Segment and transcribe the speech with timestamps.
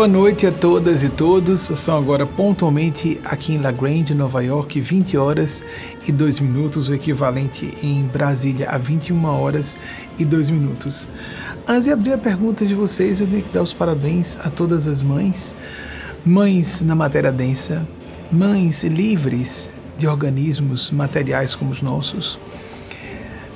[0.00, 1.60] Boa noite a todas e todos.
[1.60, 5.62] São agora pontualmente aqui em La Grande, Nova York, 20 horas
[6.08, 9.76] e 2 minutos, o equivalente em Brasília a 21 horas
[10.18, 11.06] e 2 minutos.
[11.68, 14.88] Antes de abrir a pergunta de vocês, eu tenho que dar os parabéns a todas
[14.88, 15.54] as mães,
[16.24, 17.86] mães na matéria densa,
[18.32, 22.38] mães livres de organismos materiais como os nossos,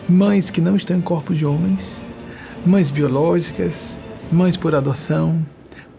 [0.07, 2.03] mães que não estão em corpos de homens,
[2.67, 3.97] mães biológicas,
[4.31, 5.43] mães por adoção,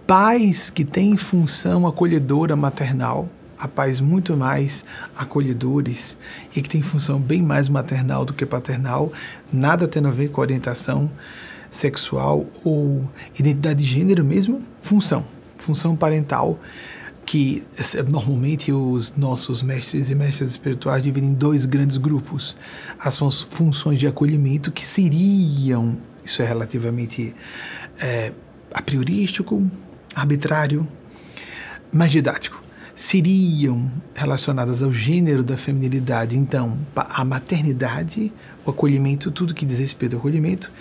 [0.08, 3.28] pais que têm função acolhedora maternal,
[3.58, 6.18] a pais muito mais acolhedores
[6.56, 9.12] e que têm função bem mais maternal do que paternal,
[9.52, 11.10] nada tendo a ver com orientação
[11.72, 15.26] sexual ou identidade de gênero mesmo, função,
[15.58, 16.60] função parental
[17.26, 17.64] que
[18.08, 22.56] normalmente os nossos mestres e mestras espirituais dividem em dois grandes grupos.
[23.00, 27.34] As funções de acolhimento que seriam, isso é relativamente
[28.00, 28.32] é,
[28.72, 29.68] a priorístico,
[30.16, 30.88] arbitrário,
[31.92, 32.64] mas didático,
[32.96, 36.38] seriam relacionadas ao gênero da feminilidade.
[36.38, 38.32] Então, a maternidade,
[38.66, 40.72] o acolhimento, tudo que diz respeito ao acolhimento,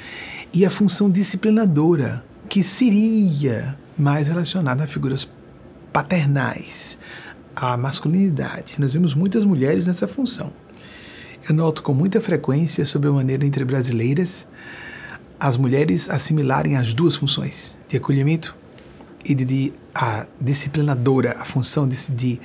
[0.52, 5.28] e a função disciplinadora, que seria mais relacionada a figuras
[5.92, 6.96] paternais,
[7.56, 8.76] a masculinidade.
[8.78, 10.52] Nós vemos muitas mulheres nessa função.
[11.48, 14.46] Eu noto com muita frequência, sobre a maneira entre brasileiras,
[15.38, 18.56] as mulheres assimilarem as duas funções, de acolhimento
[19.24, 22.40] e de, de a disciplinadora, a função de, de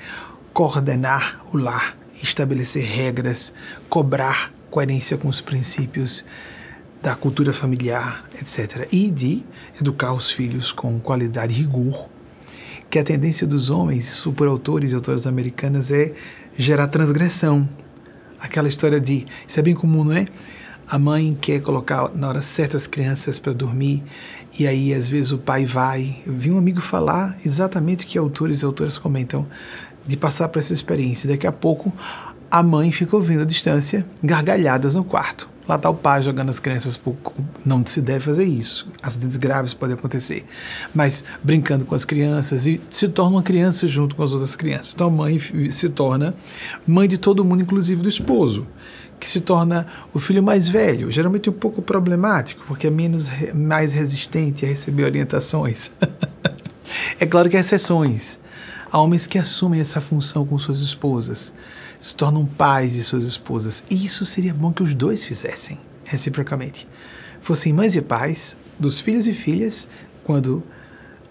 [0.54, 3.54] coordenar o lar, estabelecer regras,
[3.90, 6.24] cobrar coerência com os princípios
[7.02, 8.88] da cultura familiar, etc.
[8.92, 9.44] E de
[9.80, 12.08] educar os filhos com qualidade e rigor,
[12.90, 16.14] que a tendência dos homens, isso por autores e autoras americanas, é
[16.58, 17.68] gerar transgressão.
[18.40, 20.28] Aquela história de, isso é bem comum, não é?
[20.88, 24.04] A mãe quer colocar na hora certa as crianças para dormir
[24.58, 26.18] e aí às vezes o pai vai.
[26.26, 29.46] Eu vi um amigo falar exatamente o que autores e autoras comentam
[30.06, 31.30] de passar por essa experiência.
[31.30, 31.94] Daqui a pouco
[32.50, 35.48] a mãe fica ouvindo à distância gargalhadas no quarto.
[35.68, 37.16] Lá está o pai jogando as crianças por...
[37.64, 38.88] Não se deve fazer isso.
[39.04, 40.44] Acidentes graves podem acontecer.
[40.96, 44.94] Mas brincando com as crianças e se torna uma criança junto com as outras crianças.
[44.96, 45.40] Então a mãe
[45.70, 46.34] se torna
[46.88, 48.66] mãe de todo mundo, inclusive do esposo
[49.20, 53.92] que se torna o filho mais velho, geralmente um pouco problemático, porque é menos mais
[53.92, 55.92] resistente a receber orientações.
[57.20, 58.40] é claro que há exceções.
[58.92, 61.54] Há homens que assumem essa função com suas esposas,
[62.00, 63.84] se tornam pais de suas esposas.
[63.90, 66.88] E isso seria bom que os dois fizessem, reciprocamente.
[67.42, 69.88] Fossem mães e pais dos filhos e filhas,
[70.24, 70.64] quando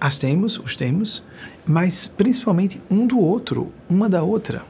[0.00, 1.22] as temos, os temos,
[1.66, 4.62] mas principalmente um do outro, uma da outra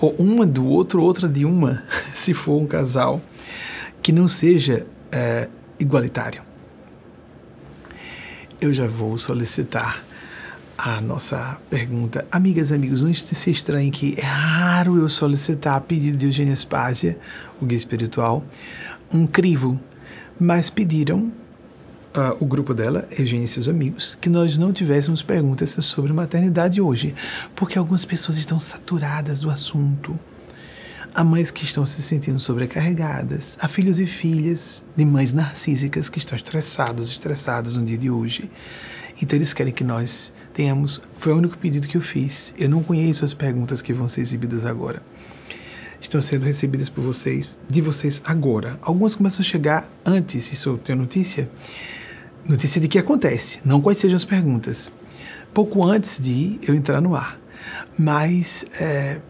[0.00, 1.82] ou uma do outro, outra de uma,
[2.14, 3.20] se for um casal
[4.02, 5.48] que não seja é,
[5.78, 6.42] igualitário.
[8.60, 10.04] Eu já vou solicitar
[10.76, 12.26] a nossa pergunta.
[12.30, 16.54] Amigas e amigos, não se estranhe que é raro eu solicitar a pedido de Eugênia
[16.54, 17.18] Spásia,
[17.60, 18.44] o guia espiritual,
[19.12, 19.80] um crivo,
[20.38, 21.32] mas pediram
[22.16, 26.80] uh, o grupo dela, Eugênia e seus amigos, que nós não tivéssemos perguntas sobre maternidade
[26.80, 27.14] hoje,
[27.54, 30.18] porque algumas pessoas estão saturadas do assunto.
[31.14, 36.18] Há mães que estão se sentindo sobrecarregadas, há filhos e filhas de mães narcísicas que
[36.18, 38.50] estão estressados, estressadas no dia de hoje.
[39.22, 41.00] Então eles querem que nós tenhamos.
[41.16, 42.52] Foi o único pedido que eu fiz.
[42.58, 45.02] Eu não conheço as perguntas que vão ser exibidas agora.
[45.98, 48.78] Estão sendo recebidas por vocês, de vocês agora.
[48.82, 51.48] Algumas começam a chegar antes, isso eu tenho notícia
[52.48, 54.90] notícia de que acontece, não quais sejam as perguntas.
[55.52, 57.38] Pouco antes de eu entrar no ar,
[57.98, 59.20] mas é,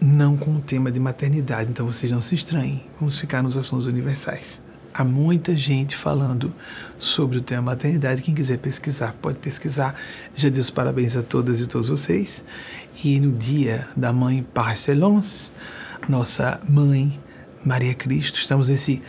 [0.00, 3.86] não com o tema de maternidade, então vocês não se estranhem, vamos ficar nos assuntos
[3.86, 4.60] universais.
[4.96, 6.54] Há muita gente falando
[7.00, 8.22] sobre o tema maternidade.
[8.22, 9.96] Quem quiser pesquisar, pode pesquisar.
[10.36, 12.44] Já dei os parabéns a todas e todos vocês.
[13.02, 15.50] E no dia da mãe Parcelons,
[16.08, 17.20] nossa mãe
[17.64, 19.02] Maria Cristo, estamos nesse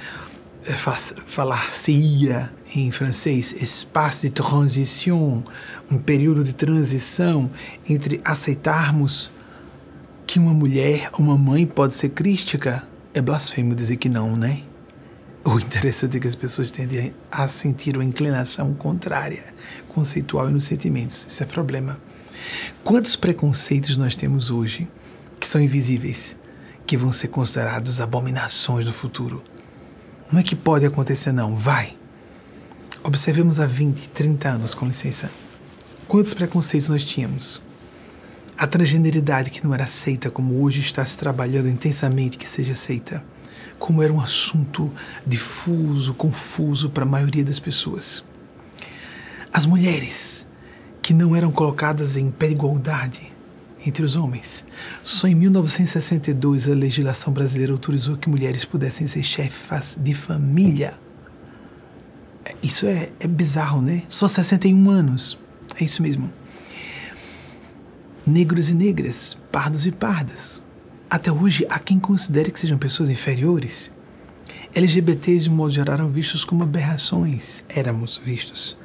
[0.73, 5.43] falar-se-ia em francês espaço de transição,
[5.91, 7.49] um período de transição
[7.87, 9.31] entre aceitarmos
[10.25, 12.83] que uma mulher, uma mãe pode ser crística,
[13.13, 14.63] é blasfemo dizer que não, né?
[15.43, 19.43] O interessante é que as pessoas tendem a sentir uma inclinação contrária,
[19.89, 21.25] conceitual e nos sentimentos.
[21.27, 21.99] Isso é problema.
[22.83, 24.87] Quantos preconceitos nós temos hoje
[25.39, 26.35] que são invisíveis,
[26.87, 29.43] que vão ser considerados abominações no futuro?
[30.31, 31.55] Não é que pode acontecer, não.
[31.55, 31.95] Vai.
[33.03, 35.29] Observemos há 20, 30 anos, com licença.
[36.07, 37.61] Quantos preconceitos nós tínhamos?
[38.57, 43.23] A transgeneridade que não era aceita, como hoje está se trabalhando intensamente que seja aceita.
[43.77, 44.91] Como era um assunto
[45.27, 48.23] difuso, confuso para a maioria das pessoas.
[49.53, 50.47] As mulheres
[51.01, 53.34] que não eram colocadas em pé de igualdade
[53.85, 54.65] entre os homens.
[55.03, 60.99] Só em 1962 a legislação brasileira autorizou que mulheres pudessem ser chefas de família.
[62.61, 64.03] Isso é, é bizarro, né?
[64.07, 65.37] Só 61 anos.
[65.79, 66.31] É isso mesmo.
[68.25, 70.63] Negros e negras, pardos e pardas.
[71.09, 73.91] Até hoje, há quem considere que sejam pessoas inferiores.
[74.73, 77.63] LGBTs, de modo geral, eram vistos como aberrações.
[77.69, 78.77] Éramos vistos.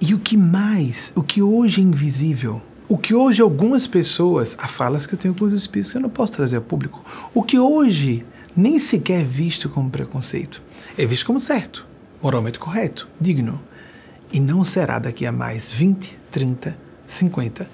[0.00, 4.66] E o que mais, o que hoje é invisível, o que hoje algumas pessoas, há
[4.66, 7.04] falas que eu tenho com os espíritos que eu não posso trazer ao público,
[7.34, 8.24] o que hoje
[8.56, 10.62] nem sequer é visto como preconceito,
[10.96, 11.86] é visto como certo,
[12.22, 13.62] moralmente correto, digno.
[14.32, 17.70] E não será daqui a mais 20, 30, 50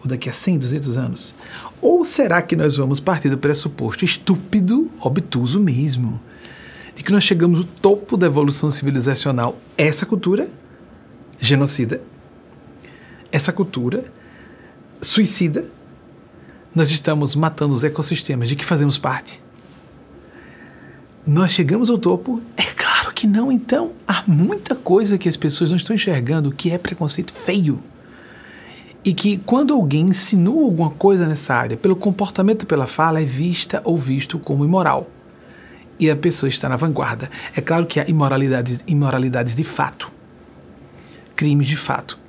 [0.00, 1.34] ou daqui a 100, 200 anos.
[1.80, 6.20] Ou será que nós vamos partir do pressuposto estúpido, obtuso mesmo,
[6.94, 10.48] de que nós chegamos ao topo da evolução civilizacional, essa cultura
[11.38, 12.02] genocida,
[13.30, 14.04] essa cultura
[15.02, 15.68] suicida,
[16.74, 19.42] nós estamos matando os ecossistemas de que fazemos parte.
[21.26, 22.40] Nós chegamos ao topo?
[22.56, 23.52] É claro que não.
[23.52, 27.78] Então, há muita coisa que as pessoas não estão enxergando que é preconceito feio.
[29.04, 33.82] E que quando alguém insinua alguma coisa nessa área, pelo comportamento, pela fala, é vista
[33.84, 35.10] ou visto como imoral.
[35.98, 37.28] E a pessoa está na vanguarda.
[37.54, 40.10] É claro que há imoralidades, imoralidades de fato
[41.42, 42.21] crimes de fato.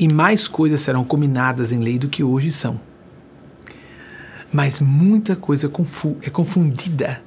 [0.00, 2.80] E mais coisas serão combinadas em lei do que hoje são.
[4.50, 7.22] Mas muita coisa confu é confundida,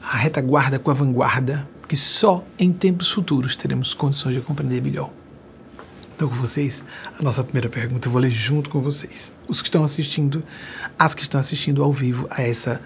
[0.00, 5.10] a retaguarda com a vanguarda, que só em tempos futuros teremos condições de compreender melhor.
[6.14, 6.84] Então, com vocês,
[7.18, 9.32] a nossa primeira pergunta eu vou ler junto com vocês.
[9.48, 10.44] Os que estão assistindo,
[10.96, 12.80] as que estão assistindo ao vivo a essa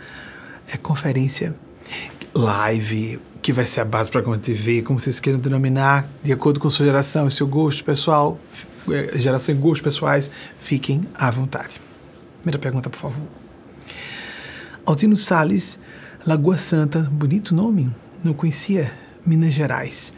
[0.73, 1.55] é, conferência
[2.35, 6.59] live, que vai ser a base para a TV, como vocês queiram denominar, de acordo
[6.59, 8.41] com sua geração e seu gosto pessoal,
[9.15, 10.31] geração e gostos pessoais,
[10.61, 11.81] fiquem à vontade.
[12.43, 13.27] Primeira pergunta, por favor.
[14.87, 15.79] Altino Sales,
[16.27, 17.91] Lagoa Santa, bonito nome,
[18.25, 18.93] não conhecia
[19.25, 20.13] Minas Gerais.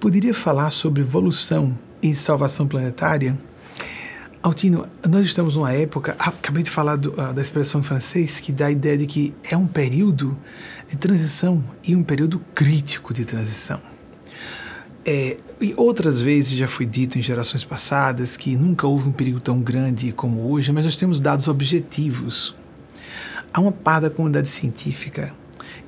[0.00, 3.38] Poderia falar sobre evolução e salvação planetária?
[4.42, 8.40] Altino, nós estamos numa época, ah, acabei de falar do, ah, da expressão em francês,
[8.40, 10.38] que dá a ideia de que é um período
[10.88, 13.80] de transição e um período crítico de transição.
[15.04, 19.40] É, e outras vezes já foi dito em gerações passadas que nunca houve um perigo
[19.40, 22.54] tão grande como hoje, mas nós temos dados objetivos.
[23.52, 25.34] Há uma parte da comunidade científica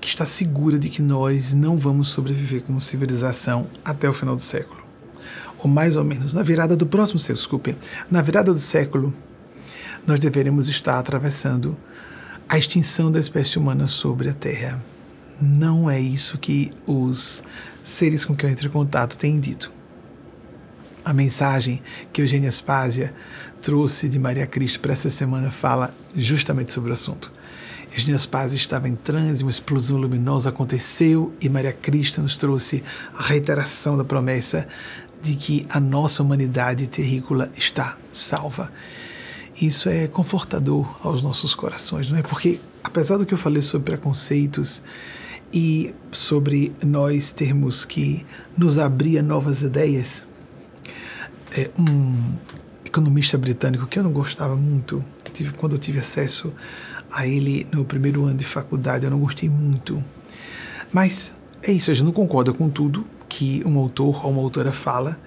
[0.00, 4.42] que está segura de que nós não vamos sobreviver como civilização até o final do
[4.42, 4.82] século
[5.62, 7.76] ou mais ou menos na virada do próximo século, desculpe,
[8.10, 9.14] na virada do século,
[10.06, 11.76] nós deveremos estar atravessando
[12.48, 14.84] a extinção da espécie humana sobre a Terra.
[15.40, 17.42] Não é isso que os
[17.82, 19.72] seres com quem eu entro em contato têm dito.
[21.04, 21.82] A mensagem
[22.12, 23.12] que Eugênia Aspásia
[23.60, 27.30] trouxe de Maria Cristo para essa semana fala justamente sobre o assunto.
[27.92, 32.82] Eugênia Aspásia estava em transe, uma explosão luminosa aconteceu e Maria Cristo nos trouxe
[33.14, 34.66] a reiteração da promessa
[35.22, 38.72] de que a nossa humanidade terrícola está salva.
[39.60, 42.22] Isso é confortador aos nossos corações, não é?
[42.22, 44.82] Porque, apesar do que eu falei sobre preconceitos
[45.52, 48.24] e sobre nós termos que
[48.56, 50.24] nos abrir a novas ideias,
[51.56, 52.36] é, um
[52.84, 55.04] economista britânico que eu não gostava muito,
[55.58, 56.52] quando eu tive acesso
[57.10, 60.02] a ele no primeiro ano de faculdade, eu não gostei muito.
[60.92, 64.72] Mas é isso, a gente não concorda com tudo, que um autor ou uma autora
[64.72, 65.18] fala,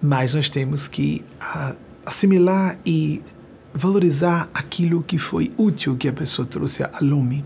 [0.00, 3.22] mas nós temos que a, assimilar e
[3.72, 7.44] valorizar aquilo que foi útil que a pessoa trouxe a lume.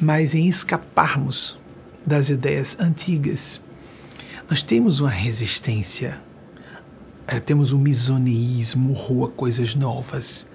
[0.00, 1.58] mas em escaparmos
[2.06, 3.60] das ideias antigas.
[4.48, 6.20] Nós temos uma resistência,
[7.26, 10.46] eh, temos um misoneísmo, rua coisas novas.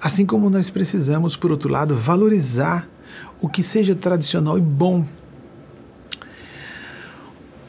[0.00, 2.88] Assim como nós precisamos, por outro lado, valorizar
[3.40, 5.06] o que seja tradicional e bom.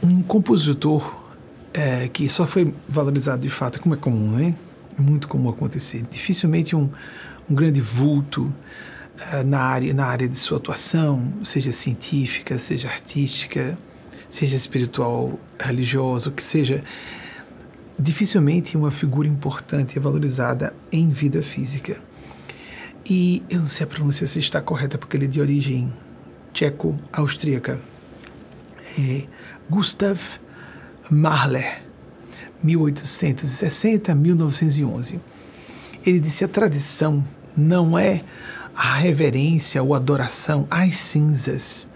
[0.01, 1.22] Um compositor
[1.74, 4.55] é, que só foi valorizado de fato, como é comum, né?
[4.98, 6.03] É muito comum acontecer.
[6.10, 6.89] Dificilmente um,
[7.50, 8.53] um grande vulto
[9.46, 13.78] na, área, na área de sua atuação, seja científica, seja artística,
[14.30, 16.82] seja espiritual, religiosa, o que seja,
[17.98, 22.00] dificilmente uma figura importante é valorizada em vida física.
[23.06, 25.92] E eu não sei a pronúncia se está correta, porque ele é de origem
[26.54, 27.78] tcheco-austríaca.
[29.00, 29.25] É
[29.70, 30.20] Gustav
[31.10, 31.84] Mahler,
[32.63, 35.20] 1860-1911.
[36.06, 37.25] Ele disse: a tradição
[37.56, 38.22] não é
[38.75, 41.88] a reverência ou adoração às cinzas,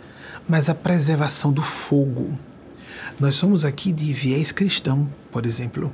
[0.48, 2.38] mas a preservação do fogo.
[3.20, 5.92] Nós somos aqui de viés cristão, por exemplo.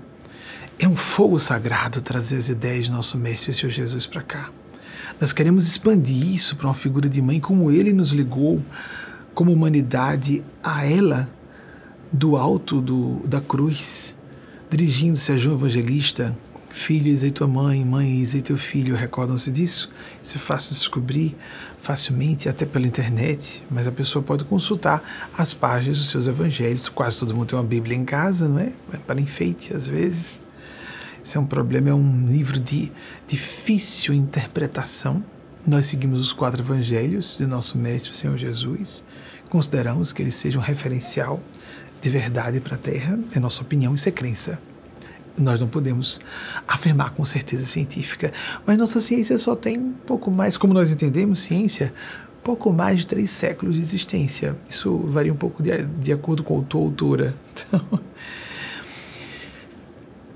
[0.80, 4.50] É um fogo sagrado trazer as ideias de nosso Mestre Senhor Jesus para cá.
[5.20, 8.60] Nós queremos expandir isso para uma figura de mãe como ele nos ligou,
[9.36, 11.30] como humanidade, a ela,
[12.12, 14.16] do alto do, da cruz,
[14.70, 16.36] dirigindo-se a João Evangelista,
[16.74, 18.96] Filho, eis tua mãe, mãe, eis teu filho.
[18.96, 19.90] Recordam-se disso?
[20.24, 21.36] Isso é fácil descobrir
[21.82, 26.88] facilmente, até pela internet, mas a pessoa pode consultar as páginas dos seus evangelhos.
[26.88, 28.72] Quase todo mundo tem uma Bíblia em casa, não é?
[29.06, 30.40] Para enfeite, às vezes.
[31.24, 32.92] Isso é um problema, é um livro de
[33.28, 35.24] difícil interpretação.
[35.68, 39.04] Nós seguimos os quatro evangelhos de nosso Mestre, Senhor Jesus.
[39.50, 41.40] Consideramos que eles sejam um referencial
[42.02, 43.20] de verdade para a Terra.
[43.36, 44.58] É nossa opinião, isso é crença
[45.38, 46.20] nós não podemos
[46.68, 48.32] afirmar com certeza científica,
[48.66, 51.94] mas nossa ciência só tem pouco mais, como nós entendemos ciência,
[52.44, 54.56] pouco mais de três séculos de existência.
[54.68, 57.36] Isso varia um pouco de, de acordo com a tua autora.
[57.52, 58.00] Então,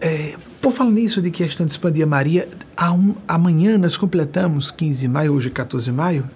[0.02, 2.48] é, por falar nisso de questão de expandir a Maria,
[2.92, 6.30] um, amanhã nós completamos 15 de maio, hoje é 14 de maio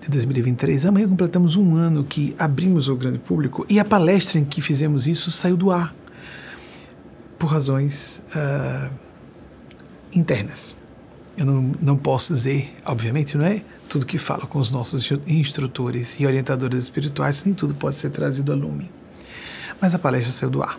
[0.00, 4.44] de 2023, amanhã completamos um ano que abrimos ao grande público e a palestra em
[4.44, 5.94] que fizemos isso saiu do ar
[7.38, 8.90] por razões uh,
[10.14, 10.76] internas.
[11.36, 16.18] Eu não, não posso dizer, obviamente, não é tudo que falo com os nossos instrutores
[16.20, 18.90] e orientadores espirituais, nem tudo pode ser trazido a lume.
[19.80, 20.78] Mas a palestra saiu do ar.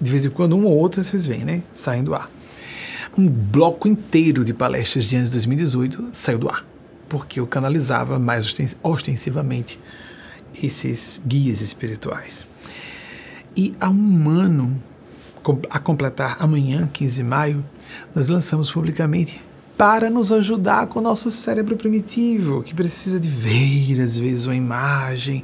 [0.00, 1.62] De vez em quando, uma ou outra, vocês veem, né?
[1.72, 2.30] Saem do ar.
[3.16, 6.64] Um bloco inteiro de palestras de anos de 2018 saiu do ar,
[7.08, 8.46] porque eu canalizava mais
[8.82, 9.80] ostensivamente
[10.62, 12.46] esses guias espirituais.
[13.56, 14.80] E há um ano
[15.70, 17.64] a completar amanhã, 15 de maio,
[18.14, 19.40] nós lançamos publicamente
[19.76, 24.54] para nos ajudar com o nosso cérebro primitivo, que precisa de ver, às vezes, uma
[24.54, 25.42] imagem,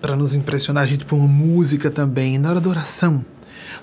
[0.00, 3.22] para nos impressionar a gente por uma música também, na hora da oração,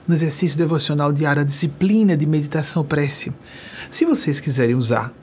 [0.07, 3.31] no exercício devocional diário, a disciplina de meditação prece.
[3.91, 5.13] Se vocês quiserem usar,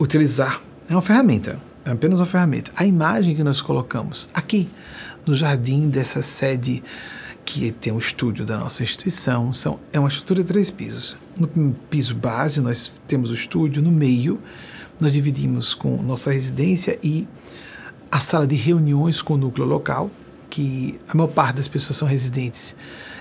[0.00, 2.70] utilizar, é uma ferramenta, é apenas uma ferramenta.
[2.76, 4.68] A imagem que nós colocamos aqui
[5.26, 6.82] no jardim dessa sede
[7.46, 9.54] que tem um estúdio da nossa instituição.
[9.54, 11.16] São, é uma estrutura de três pisos.
[11.38, 14.38] No piso base, nós temos o estúdio, no meio,
[15.00, 17.26] nós dividimos com nossa residência e
[18.10, 20.10] a sala de reuniões com o núcleo local,
[20.50, 22.74] que a maior parte das pessoas são residentes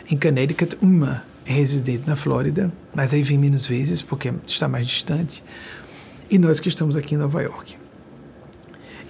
[0.10, 4.88] em Connecticut, uma é residente na Flórida, mas aí vem menos vezes porque está mais
[4.88, 5.44] distante,
[6.30, 7.76] e nós que estamos aqui em Nova York.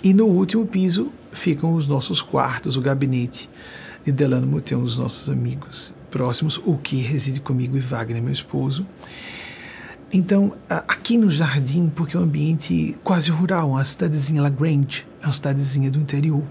[0.04, 3.50] E no último piso ficam os nossos quartos, o gabinete
[4.06, 8.32] e Delano Muté, um dos nossos amigos próximos, o que reside comigo e Wagner, meu
[8.32, 8.86] esposo.
[10.14, 15.26] Então, aqui no jardim, porque é um ambiente quase rural, uma cidadezinha La Grange, é
[15.26, 16.44] uma cidadezinha do interior.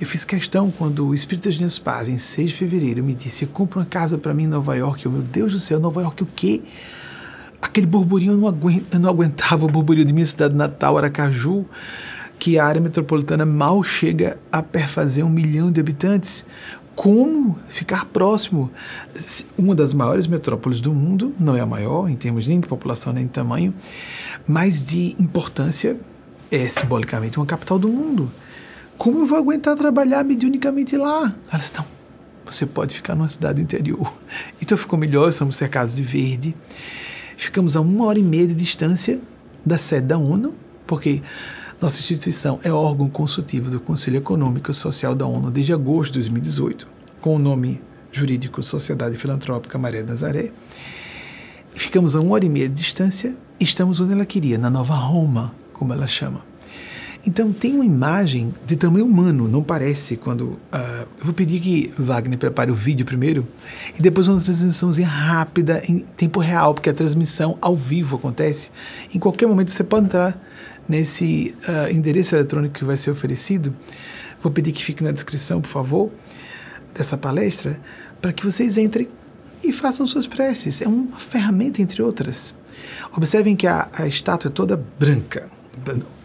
[0.00, 3.44] Eu fiz questão quando o Espírito de Minhas Paz, em 6 de fevereiro, me disse:
[3.44, 5.04] compra uma casa para mim em Nova York.
[5.04, 6.62] Eu, meu Deus do céu, Nova York o quê?
[7.60, 11.66] Aquele burburinho, eu não, aguento, eu não aguentava o burburinho de minha cidade natal, Aracaju
[12.40, 16.46] que a área metropolitana mal chega a perfazer um milhão de habitantes.
[16.96, 18.70] Como ficar próximo?
[19.58, 23.12] Uma das maiores metrópoles do mundo, não é a maior em termos nem de população
[23.12, 23.74] nem de tamanho,
[24.48, 25.98] mas de importância,
[26.50, 28.32] é simbolicamente uma capital do mundo.
[28.96, 31.34] Como eu vou aguentar trabalhar mediunicamente lá?
[31.52, 31.84] Elas não.
[32.46, 34.12] Você pode ficar numa cidade do interior.
[34.60, 36.54] Então ficou melhor, somos cercados de verde.
[37.36, 39.18] Ficamos a uma hora e meia de distância
[39.64, 40.54] da sede da ONU,
[40.86, 41.22] porque
[41.80, 46.18] nossa instituição é órgão consultivo do Conselho Econômico e Social da ONU desde agosto de
[46.18, 46.86] 2018,
[47.22, 47.80] com o nome
[48.12, 50.52] jurídico Sociedade Filantrópica Maria Nazaré.
[51.74, 54.94] Ficamos a uma hora e meia de distância e estamos onde ela queria, na Nova
[54.94, 56.42] Roma, como ela chama.
[57.26, 60.42] Então tem uma imagem de tamanho humano, não parece quando.
[60.42, 63.46] Uh, eu vou pedir que Wagner prepare o vídeo primeiro
[63.98, 68.70] e depois uma transmissãozinha rápida em tempo real, porque a transmissão ao vivo acontece.
[69.14, 70.38] Em qualquer momento você pode entrar
[70.88, 73.74] nesse uh, endereço eletrônico que vai ser oferecido.
[74.40, 76.10] Vou pedir que fique na descrição, por favor,
[76.94, 77.78] dessa palestra,
[78.20, 79.08] para que vocês entrem
[79.62, 80.80] e façam suas preces.
[80.80, 82.54] É uma ferramenta, entre outras.
[83.16, 85.48] Observem que a, a estátua é toda branca,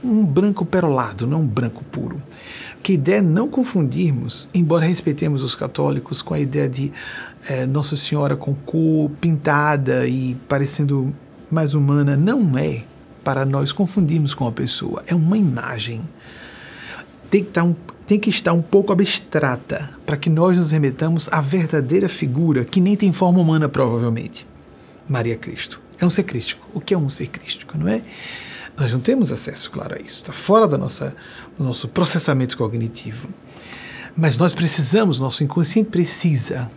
[0.03, 2.21] um branco perolado, não um branco puro.
[2.81, 6.91] Que a ideia é não confundirmos, embora respeitemos os católicos, com a ideia de
[7.47, 11.13] é, Nossa Senhora com cor pintada e parecendo
[11.49, 12.83] mais humana, não é
[13.25, 16.01] para nós confundirmos com a pessoa, é uma imagem.
[17.29, 21.27] Tem que estar um, tem que estar um pouco abstrata para que nós nos remetamos
[21.31, 24.45] à verdadeira figura que nem tem forma humana, provavelmente.
[25.09, 25.81] Maria Cristo.
[25.99, 26.67] É um ser crístico.
[26.71, 28.03] O que é um ser crístico, não é?
[28.77, 30.17] Nós não temos acesso, claro, a isso.
[30.17, 31.15] Está fora da nossa,
[31.57, 33.27] do nosso processamento cognitivo.
[34.15, 36.69] Mas nós precisamos, nosso inconsciente precisa,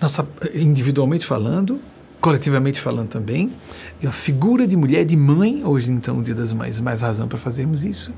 [0.00, 1.80] nossa, individualmente falando,
[2.24, 3.52] coletivamente falando também,
[4.00, 7.28] de uma figura de mulher, de mãe, hoje então, o Dia das Mães, mais razão
[7.28, 8.14] para fazermos isso,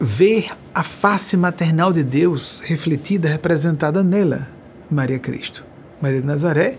[0.00, 4.48] ver a face maternal de Deus refletida, representada nela,
[4.90, 5.62] Maria Cristo.
[6.00, 6.78] Maria de Nazaré,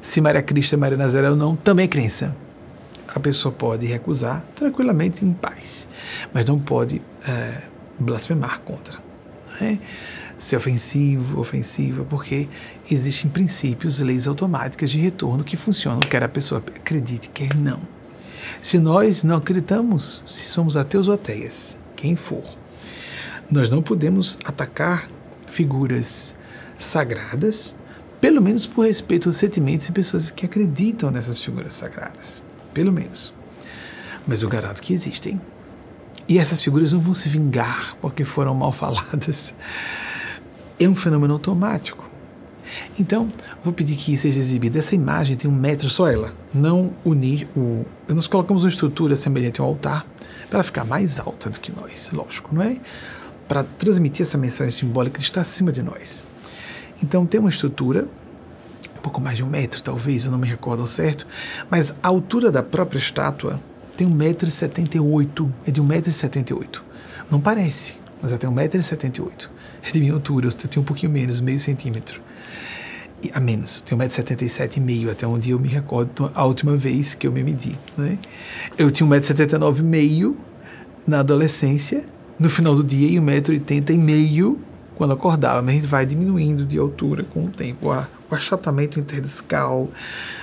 [0.00, 2.32] se Maria Cristo é Maria Nazaré ou não, também é crença.
[3.08, 5.88] A pessoa pode recusar tranquilamente em paz,
[6.32, 7.60] mas não pode é,
[7.98, 9.00] blasfemar contra.
[9.60, 9.80] Né?
[10.44, 12.46] Ser ofensivo, ofensiva, porque
[12.90, 17.80] existem princípios, leis automáticas de retorno que funcionam, quer a pessoa acredite, quer não.
[18.60, 22.44] Se nós não acreditamos, se somos ateus ou ateias, quem for,
[23.50, 25.08] nós não podemos atacar
[25.46, 26.36] figuras
[26.78, 27.74] sagradas
[28.20, 32.44] pelo menos por respeito aos sentimentos e pessoas que acreditam nessas figuras sagradas.
[32.74, 33.32] Pelo menos.
[34.26, 35.40] Mas eu garanto que existem.
[36.28, 39.54] E essas figuras não vão se vingar porque foram mal faladas.
[40.78, 42.04] É um fenômeno automático.
[42.98, 43.28] Então,
[43.62, 44.78] vou pedir que seja exibida.
[44.78, 46.32] Essa imagem tem um metro, só ela.
[46.52, 47.84] Não unir o.
[48.08, 50.06] Nós colocamos uma estrutura semelhante ao altar
[50.50, 52.76] para ficar mais alta do que nós, lógico, não é?
[53.48, 56.24] Para transmitir essa mensagem simbólica de estar acima de nós.
[57.02, 58.06] Então tem uma estrutura,
[58.96, 61.26] um pouco mais de um metro talvez, eu não me recordo certo,
[61.68, 63.60] mas a altura da própria estátua
[63.96, 66.80] tem 1,78m, é de 1,78m.
[67.30, 69.48] Não parece, mas ela tem 1,78m.
[69.92, 72.20] De minha altura, eu tenho um pouquinho menos, meio centímetro.
[73.32, 77.42] A menos, tenho 1,77m, até onde eu me recordo a última vez que eu me
[77.42, 77.78] medi.
[77.96, 78.18] Né?
[78.76, 80.34] Eu tinha 1,79m
[81.06, 82.04] na adolescência,
[82.38, 84.56] no final do dia, e 1,80m
[84.94, 87.88] quando acordava, mas a gente vai diminuindo de altura com o tempo.
[87.88, 89.90] O achatamento interdiscal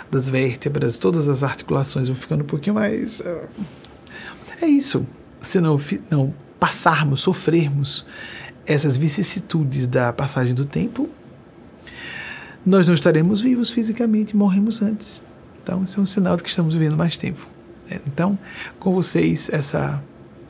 [0.10, 3.22] das vértebras, todas as articulações vão ficando um pouquinho mais.
[3.22, 3.48] Uh,
[4.62, 5.06] é isso.
[5.40, 8.06] Se não, não passarmos, sofrermos
[8.66, 11.10] essas vicissitudes da passagem do tempo,
[12.66, 15.24] nós não estaremos vivos fisicamente, morremos antes.
[15.64, 17.48] Então, isso é um sinal de que estamos vivendo mais tempo.
[18.08, 18.38] Então,
[18.80, 20.02] com vocês, essa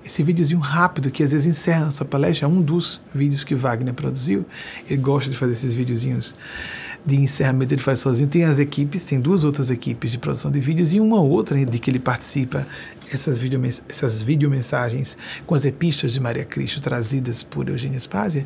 [0.04, 3.94] esse videozinho rápido que às vezes encerra nossa palestra, é um dos vídeos que Wagner
[3.94, 4.46] produziu.
[4.90, 6.36] Ele gosta de fazer esses videozinhos
[7.06, 8.30] de encerramento, ele faz sozinho.
[8.30, 11.80] Tem as equipes, tem duas outras equipes de produção de vídeos e uma outra de
[11.80, 12.66] que ele participa,
[13.12, 18.46] essas, video, essas videomensagens com as epístolas de Maria Cristo trazidas por Eugênia Spazia.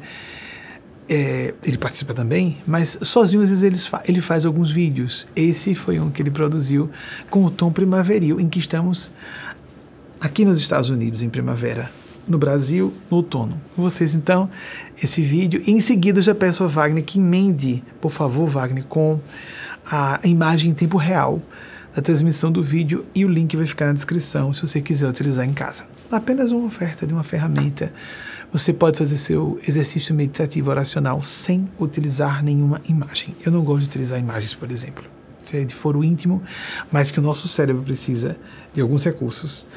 [1.08, 5.28] É, ele participa também, mas sozinho às vezes fa ele faz alguns vídeos.
[5.36, 6.90] Esse foi um que ele produziu
[7.30, 9.12] com o tom primaveril, em que estamos
[10.20, 11.92] aqui nos Estados Unidos em primavera,
[12.28, 13.60] no Brasil no outono.
[13.78, 14.50] Vocês então
[15.02, 15.62] esse vídeo.
[15.68, 19.20] Em seguida já peço a Wagner que emende, por favor, Wagner, com
[19.86, 21.42] a imagem em tempo real
[21.96, 25.46] da transmissão do vídeo e o link vai ficar na descrição se você quiser utilizar
[25.48, 25.86] em casa.
[26.12, 27.94] Apenas uma oferta de uma ferramenta.
[28.52, 33.36] Você pode fazer seu exercício meditativo oracional sem utilizar nenhuma imagem.
[33.46, 35.04] Eu não gosto de utilizar imagens, por exemplo.
[35.40, 36.42] Se é de foro íntimo,
[36.92, 38.38] mas que o nosso cérebro precisa
[38.74, 39.68] de alguns recursos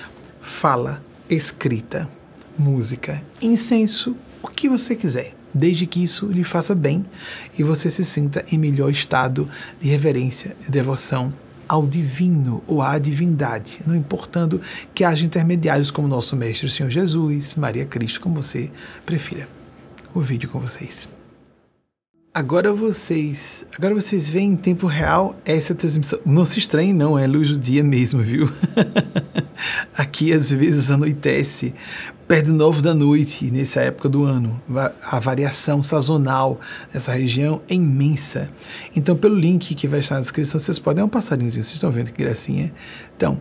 [0.40, 2.08] fala, escrita,
[2.58, 7.04] música, incenso, o que você quiser, desde que isso lhe faça bem
[7.58, 9.48] e você se sinta em melhor estado
[9.80, 11.32] de reverência e devoção
[11.68, 14.60] ao divino ou à divindade, não importando
[14.94, 18.70] que haja intermediários como nosso Mestre o Senhor Jesus, Maria Cristo, como você
[19.04, 19.46] prefira.
[20.14, 21.08] O vídeo com vocês.
[22.32, 26.18] Agora vocês, agora vocês veem em tempo real essa transmissão.
[26.24, 28.48] Não se estranhe, não, é luz do dia mesmo, viu?
[29.92, 31.74] Aqui às vezes anoitece
[32.28, 34.60] perto do novo da noite nessa época do ano.
[35.02, 36.60] A variação sazonal
[36.92, 38.50] nessa região é imensa.
[38.94, 41.00] Então, pelo link que vai estar na descrição, vocês podem.
[41.00, 42.70] É um passarinhozinho, vocês estão vendo que gracinha.
[43.16, 43.40] Então,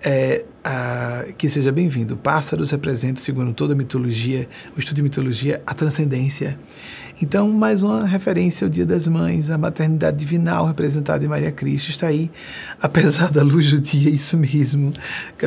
[0.00, 2.16] é, a, que seja bem-vindo.
[2.16, 6.56] Pássaros representam, segundo toda a mitologia, o estudo de mitologia, a transcendência.
[7.22, 11.90] Então, mais uma referência ao Dia das Mães, a maternidade divinal representada em Maria Cristo
[11.90, 12.30] está aí,
[12.80, 14.90] apesar da luz do dia, isso mesmo.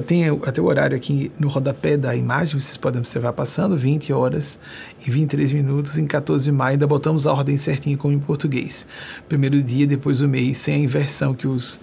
[0.06, 4.60] Tem até o horário aqui no rodapé da imagem, vocês podem observar passando, 20 horas
[5.04, 8.86] e 23 minutos, em 14 de maio, ainda botamos a ordem certinha como em português.
[9.28, 11.80] Primeiro dia, depois o mês, sem a inversão que os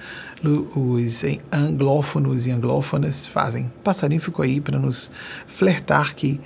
[0.74, 1.22] os
[1.52, 3.66] anglófonos e anglófonas fazem.
[3.66, 5.10] O passarinho ficou aí para nos
[5.46, 6.40] flertar que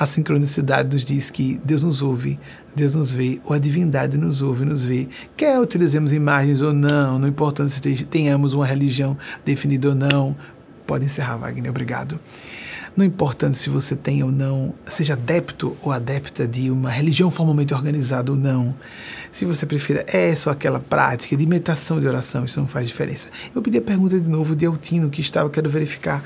[0.00, 2.38] a sincronicidade nos diz que Deus nos ouve,
[2.74, 5.08] Deus nos vê, ou a divindade nos ouve, nos vê.
[5.36, 10.36] Quer utilizemos imagens ou não, não importa se tenhamos uma religião definida ou não.
[10.86, 12.18] Pode encerrar, Wagner, obrigado.
[12.96, 17.72] Não importando se você tem ou não, seja adepto ou adepta de uma religião formalmente
[17.72, 18.74] organizada ou não,
[19.30, 23.30] se você prefira essa ou aquela prática de imitação de oração, isso não faz diferença.
[23.54, 26.24] Eu pedi a pergunta de novo de Altino, que estava, quero verificar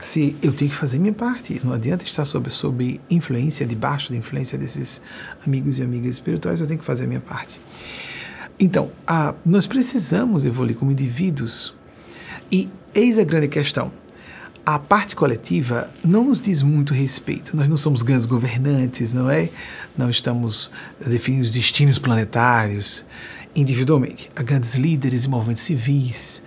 [0.00, 1.60] se eu tenho que fazer minha parte.
[1.64, 5.00] Não adianta estar sob, sob influência, debaixo da influência desses
[5.46, 7.60] amigos e amigas espirituais, eu tenho que fazer a minha parte.
[8.58, 11.74] Então, a, nós precisamos evoluir como indivíduos.
[12.50, 13.92] E eis a grande questão
[14.64, 17.56] a parte coletiva não nos diz muito respeito.
[17.56, 19.48] Nós não somos grandes governantes, não é?
[19.96, 20.70] Não estamos
[21.04, 23.04] definindo os destinos planetários
[23.54, 24.30] individualmente.
[24.36, 26.42] Há grandes líderes e movimentos civis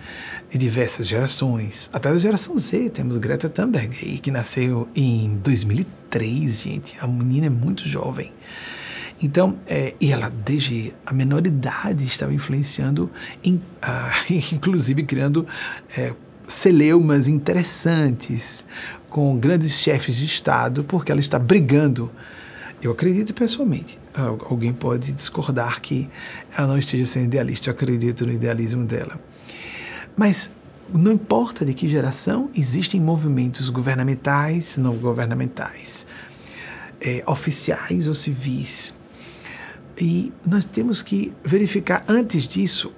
[0.50, 1.90] de diversas gerações.
[1.92, 6.96] Até da geração Z, temos Greta Thunberg, aí, que nasceu em 2003, gente.
[7.00, 8.32] A menina é muito jovem.
[9.22, 13.10] Então, é, e ela desde a menor idade estava influenciando,
[13.42, 14.12] em, ah,
[14.52, 15.46] inclusive criando
[15.96, 16.12] é,
[16.48, 18.64] celeumas interessantes
[19.08, 22.10] com grandes chefes de Estado, porque ela está brigando.
[22.82, 23.98] Eu acredito pessoalmente.
[24.48, 26.08] Alguém pode discordar que
[26.56, 27.70] ela não esteja sendo idealista.
[27.70, 29.18] Eu acredito no idealismo dela.
[30.16, 30.50] Mas
[30.92, 36.06] não importa de que geração, existem movimentos governamentais, não governamentais,
[37.00, 38.94] é, oficiais ou civis.
[39.98, 42.92] E nós temos que verificar antes disso,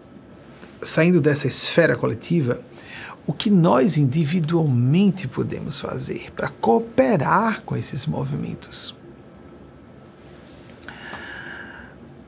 [0.83, 2.63] saindo dessa esfera coletiva,
[3.27, 8.95] o que nós individualmente podemos fazer para cooperar com esses movimentos.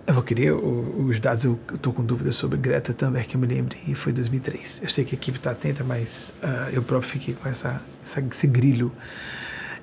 [0.08, 3.46] Eu vou querer os dados, eu estou com dúvidas sobre Greta Thunberg, que eu me
[3.46, 4.80] lembro, e foi 2003.
[4.82, 8.18] Eu sei que a equipe está atenta, mas uh, eu próprio fiquei com essa, essa
[8.22, 8.90] esse grilho.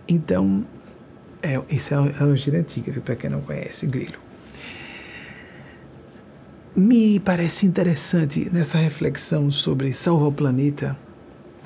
[0.08, 0.66] Então,
[1.44, 4.18] é, isso é, é uma gira antiga, para quem não conhece, grilho.
[6.76, 10.98] Me parece interessante nessa reflexão sobre salvar o planeta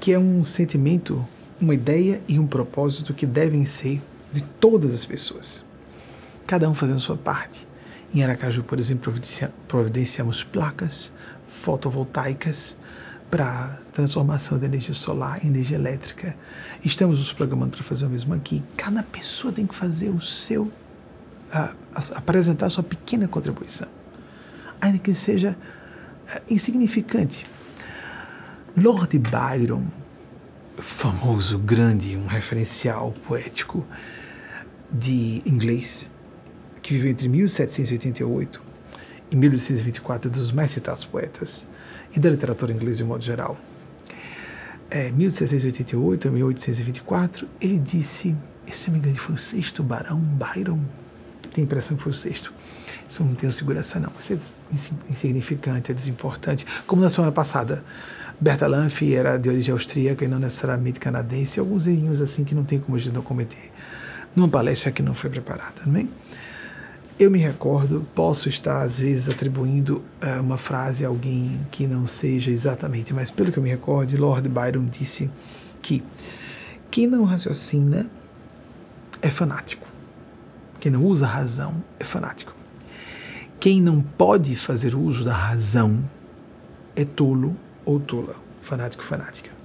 [0.01, 1.25] que é um sentimento,
[1.61, 4.01] uma ideia e um propósito que devem ser
[4.33, 5.63] de todas as pessoas,
[6.45, 7.68] cada um fazendo sua parte.
[8.13, 9.13] Em Aracaju, por exemplo,
[9.67, 11.11] providenciamos placas
[11.47, 12.75] fotovoltaicas
[13.29, 16.35] para transformação da energia solar em energia elétrica.
[16.83, 18.63] Estamos nos programando para fazer o mesmo aqui.
[18.75, 20.71] Cada pessoa tem que fazer o seu,
[22.15, 23.87] apresentar a sua pequena contribuição,
[24.81, 25.55] ainda que seja
[26.27, 27.43] a, insignificante
[28.75, 29.85] Lord Byron,
[30.77, 33.85] famoso, grande, um referencial poético
[34.91, 36.09] de inglês,
[36.89, 38.59] que viveu entre 1788
[39.29, 41.67] e 1824, dos mais citados poetas
[42.15, 43.55] e da literatura inglesa de modo geral.
[44.89, 48.35] É, 1788 a 1824, ele disse,
[48.71, 50.79] se não me engano, foi o sexto Barão Byron,
[51.53, 52.51] tenho a impressão que foi o sexto.
[53.07, 54.37] Isso não tenho segurança não, mas é
[55.11, 56.65] insignificante, é desimportante.
[56.87, 57.83] Como na semana passada,
[58.41, 62.63] Berta Lanff era de origem austríaca e não necessariamente canadense, alguns errinhos assim que não
[62.63, 63.71] tem como a gente não cometer
[64.35, 66.05] numa palestra que não foi preparada, não é?
[67.19, 72.07] Eu me recordo, posso estar às vezes atribuindo uh, uma frase a alguém que não
[72.07, 75.29] seja exatamente, mas pelo que eu me recordo, Lord Byron disse
[75.81, 76.01] que
[76.89, 78.09] quem não raciocina
[79.21, 79.85] é fanático.
[80.79, 82.55] Quem não usa razão é fanático.
[83.59, 86.01] Quem não pode fazer uso da razão
[86.95, 87.53] é tolo
[87.83, 89.58] ou tola, fanático, fanática.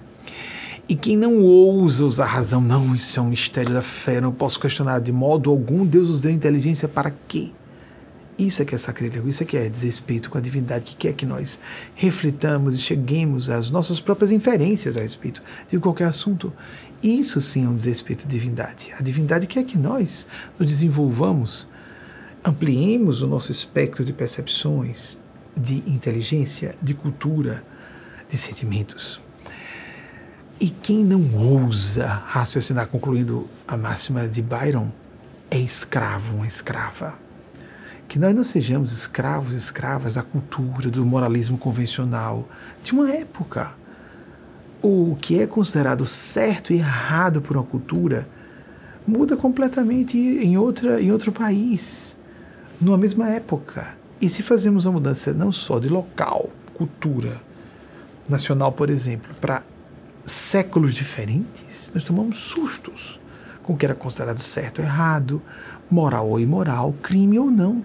[0.87, 4.61] E quem não ousa usar razão, não, isso é um mistério da fé, não posso
[4.61, 7.51] questionar de modo algum, Deus nos deu inteligência para quê?
[8.39, 11.15] Isso é que é sacrilégio, isso é que é desrespeito com a divindade, que quer
[11.15, 11.59] que nós
[11.95, 16.53] reflitamos e cheguemos às nossas próprias inferências a respeito de qualquer assunto.
[17.03, 18.93] Isso sim é um desrespeito à divindade.
[18.99, 20.27] A divindade quer que nós
[20.59, 21.67] nos desenvolvamos,
[22.45, 25.17] ampliemos o nosso espectro de percepções,
[25.57, 27.65] de inteligência, de cultura,
[28.29, 29.24] de sentimentos.
[30.65, 34.89] E quem não ousa raciocinar, concluindo a máxima de Byron,
[35.51, 37.17] é escravo, uma escrava.
[38.09, 42.49] Que nós não sejamos escravos, escravas da cultura, do moralismo convencional
[42.83, 43.73] de uma época.
[44.83, 48.27] O que é considerado certo e errado por uma cultura
[49.07, 52.17] muda completamente em, outra, em outro país,
[52.81, 53.89] numa mesma época.
[54.19, 57.39] E se fazemos a mudança não só de local, cultura,
[58.27, 59.63] nacional, por exemplo, para
[60.27, 63.21] séculos diferentes, nós tomamos sustos
[63.63, 65.43] com o que era considerado certo ou errado,
[65.91, 67.85] moral ou imoral, crime ou não.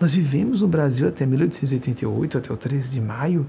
[0.00, 3.46] Nós vivemos no Brasil até 1888, até o 13 de maio,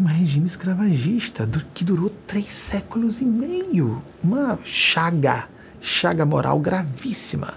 [0.00, 4.02] um regime escravagista que durou três séculos e meio.
[4.22, 5.48] Uma chaga,
[5.80, 7.54] chaga moral gravíssima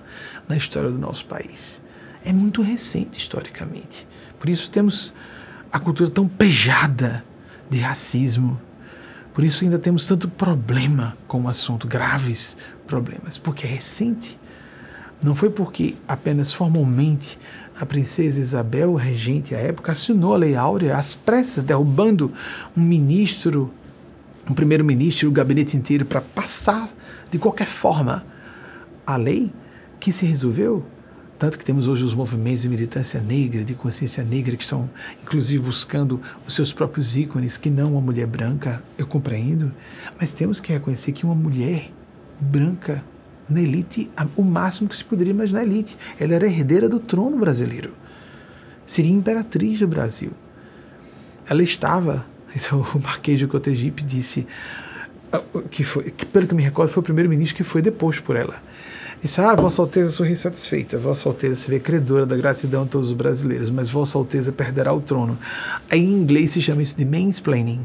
[0.47, 1.81] na história do nosso país.
[2.23, 4.07] É muito recente historicamente.
[4.39, 5.13] Por isso temos
[5.71, 7.23] a cultura tão pejada
[7.69, 8.59] de racismo.
[9.35, 12.55] Por isso ainda temos tanto problema com o assunto, graves
[12.87, 14.39] problemas, porque é recente.
[15.21, 17.37] Não foi porque apenas formalmente
[17.77, 22.31] a princesa Isabel, regente à época, assinou a Lei Áurea às pressas, derrubando
[22.77, 23.73] um ministro,
[24.49, 26.87] um primeiro-ministro, o gabinete inteiro, para passar
[27.29, 28.25] de qualquer forma
[29.05, 29.51] a lei
[29.99, 30.85] que se resolveu.
[31.37, 34.89] Tanto que temos hoje os movimentos de militância negra, de consciência negra, que estão
[35.21, 39.71] inclusive buscando os seus próprios ícones, que não uma mulher branca, eu compreendo,
[40.19, 41.91] mas temos que reconhecer que uma mulher
[42.39, 43.03] branca
[43.49, 45.97] na elite, o máximo que se poderia imaginar na elite.
[46.19, 47.93] Ela era herdeira do trono brasileiro.
[48.85, 50.31] Seria imperatriz do Brasil.
[51.47, 52.23] Ela estava,
[52.55, 54.47] então, o Marquês de Cotegipe disse,
[55.69, 58.55] que foi, que, pelo que me recordo, foi o primeiro-ministro que foi deposto por ela.
[59.21, 60.97] Disse, ah, Vossa Alteza, sou insatisfeita.
[60.97, 64.93] Vossa Alteza se vê credora da gratidão a todos os brasileiros, mas Vossa Alteza perderá
[64.93, 65.37] o trono.
[65.89, 67.81] Aí em inglês se chama isso de mansplaining.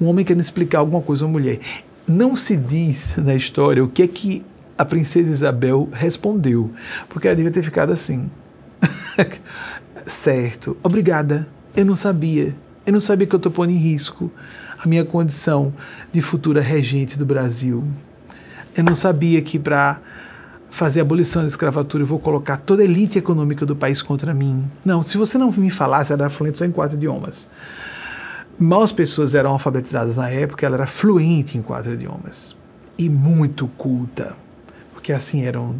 [0.00, 1.60] Um homem querendo explicar alguma coisa a uma mulher.
[2.06, 4.44] Não se diz na história o que é que
[4.76, 6.70] a princesa Isabel respondeu,
[7.08, 8.28] porque ela devia ter ficado assim.
[10.04, 12.54] certo, obrigada, eu não sabia.
[12.84, 14.30] Eu não sabia que eu estou pondo em risco
[14.84, 15.72] a minha condição
[16.12, 17.84] de futura regente do Brasil.
[18.76, 20.00] Eu não sabia que para
[20.70, 24.34] fazer a abolição da escravatura eu vou colocar toda a elite econômica do país contra
[24.34, 24.64] mim.
[24.84, 27.48] Não, se você não me falasse, era fluente só em quatro idiomas.
[28.58, 32.56] Mal as pessoas eram alfabetizadas na época, ela era fluente em quatro idiomas.
[32.96, 34.36] E muito culta
[35.04, 35.76] porque assim eram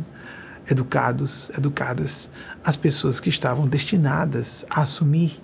[0.71, 2.29] educados, educadas
[2.62, 5.40] as pessoas que estavam destinadas a assumir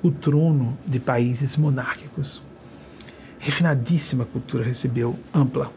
[0.00, 2.40] o trono de países monárquicos.
[3.44, 5.70] Refinadíssima cultura recebeu ampla.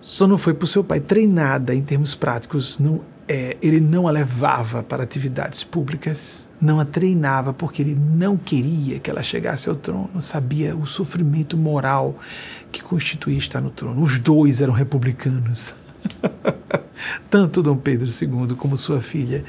[0.00, 4.10] Só não foi por seu pai treinada em termos práticos, não é, ele não a
[4.10, 9.76] levava para atividades públicas, não a treinava porque ele não queria que ela chegasse ao
[9.76, 12.18] trono, sabia o sofrimento moral
[12.72, 14.02] que constituía estar no trono.
[14.02, 15.76] Os dois eram republicanos.
[17.30, 19.44] Tanto Dom Pedro II como sua filha,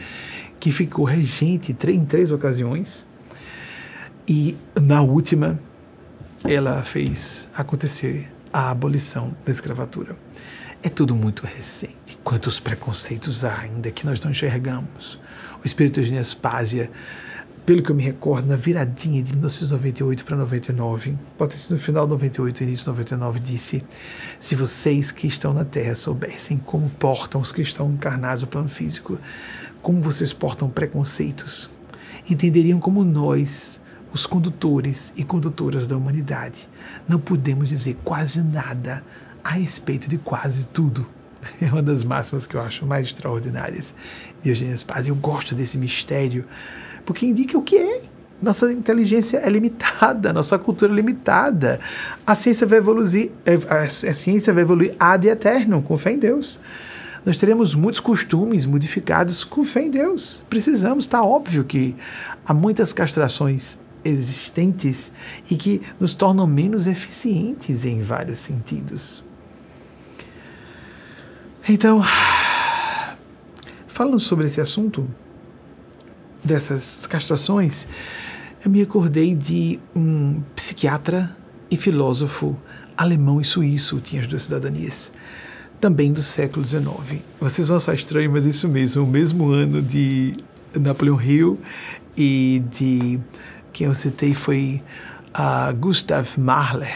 [0.60, 3.04] que ficou regente em três ocasiões,
[4.28, 5.60] e na última
[6.44, 10.16] ela fez acontecer a abolição da escravatura.
[10.82, 12.18] É tudo muito recente.
[12.24, 15.20] Quantos preconceitos há ainda que nós não enxergamos.
[15.64, 16.92] O espírito de Nespásia
[17.66, 22.06] pelo que eu me recordo, na viradinha de 1998 para 99, pode sido no final
[22.06, 23.82] de 98, início de 99, disse:
[24.38, 28.68] Se vocês que estão na Terra soubessem como portam os que estão encarnados no plano
[28.68, 29.18] físico,
[29.82, 31.70] como vocês portam preconceitos,
[32.30, 33.80] entenderiam como nós,
[34.14, 36.70] os condutores e condutoras da humanidade,
[37.08, 39.04] não podemos dizer quase nada
[39.44, 41.06] a respeito de quase tudo.
[41.62, 43.94] É uma das máximas que eu acho mais extraordinárias
[44.42, 45.08] de Eugênia Spaz.
[45.08, 46.46] Eu gosto desse mistério
[47.06, 48.02] porque indica o que é.
[48.42, 51.82] Nossa inteligência é limitada, nossa cultura é limitada.
[52.26, 53.56] A ciência vai evoluir, é,
[54.10, 56.62] a ciência vai evoluir ad eterno, com fé em Deus.
[57.26, 60.44] Nós teremos muitos costumes modificados com fé em Deus.
[60.50, 61.96] Precisamos, está óbvio que
[62.46, 65.12] há muitas castrações existentes
[65.50, 69.24] e que nos tornam menos eficientes em vários sentidos.
[71.68, 72.04] Então,
[73.88, 75.08] falando sobre esse assunto,
[76.44, 77.88] dessas castrações,
[78.64, 81.36] eu me acordei de um psiquiatra
[81.72, 82.58] e filósofo
[82.98, 85.12] alemão e suíço, tinha as duas cidadanias,
[85.80, 87.22] também do século XIX.
[87.40, 90.38] Vocês vão achar estranho, mas é isso mesmo, o mesmo ano de
[90.74, 91.60] Napoleão Hill
[92.16, 93.20] e de
[93.74, 94.82] quem eu citei foi
[95.36, 96.96] uh, Gustav Mahler,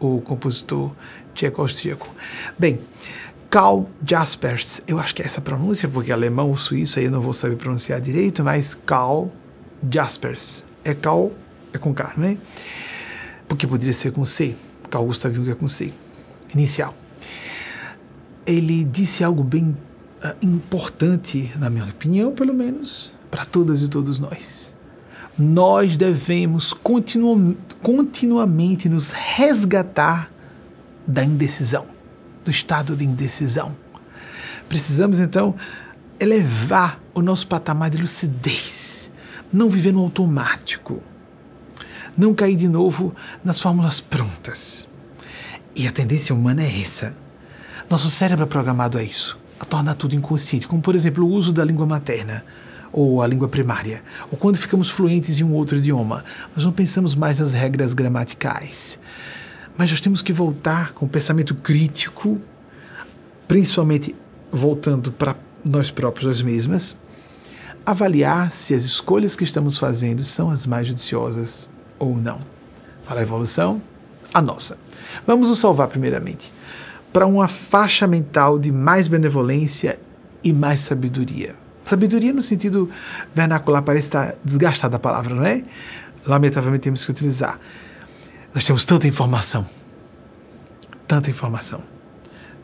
[0.00, 0.92] o compositor
[1.32, 2.12] tcheco-austríaco.
[2.58, 2.80] Bem,
[3.48, 7.20] Karl Jaspers, eu acho que é essa pronúncia, porque alemão ou suíço aí eu não
[7.20, 9.28] vou saber pronunciar direito, mas Karl
[9.88, 10.64] Jaspers.
[10.84, 11.30] É Karl,
[11.72, 12.36] é com K, não é?
[13.48, 14.56] Porque poderia ser com C.
[14.90, 15.92] Carl Gustav Jung é com C.
[16.52, 16.92] Inicial.
[18.44, 19.76] Ele disse algo bem
[20.24, 24.75] uh, importante, na minha opinião, pelo menos, para todas e todos nós.
[25.38, 30.30] Nós devemos continu continuamente nos resgatar
[31.06, 31.96] da indecisão
[32.46, 33.76] do estado de indecisão.
[34.68, 35.56] Precisamos então
[36.18, 39.10] elevar o nosso patamar de lucidez,
[39.52, 41.02] não viver no automático,
[42.16, 44.88] não cair de novo nas fórmulas prontas.
[45.74, 47.14] E a tendência humana é essa.
[47.90, 51.52] Nosso cérebro é programado a isso, a tornar tudo inconsciente, como por exemplo o uso
[51.52, 52.44] da língua materna.
[52.92, 57.14] Ou a língua primária, ou quando ficamos fluentes em um outro idioma, nós não pensamos
[57.14, 58.98] mais nas regras gramaticais.
[59.76, 62.40] Mas nós temos que voltar com o pensamento crítico,
[63.46, 64.14] principalmente
[64.50, 66.96] voltando para nós próprios, nós mesmas,
[67.84, 71.68] avaliar se as escolhas que estamos fazendo são as mais judiciosas
[71.98, 72.38] ou não.
[73.06, 73.80] Para a evolução,
[74.32, 74.78] a nossa.
[75.26, 76.52] Vamos nos salvar primeiramente
[77.16, 79.98] para uma faixa mental de mais benevolência
[80.44, 81.54] e mais sabedoria.
[81.86, 82.90] Sabedoria no sentido
[83.32, 85.62] vernacular parece estar desgastada a palavra, não é?
[86.26, 87.60] Lamentavelmente temos que utilizar.
[88.52, 89.64] Nós temos tanta informação,
[91.06, 91.80] tanta informação,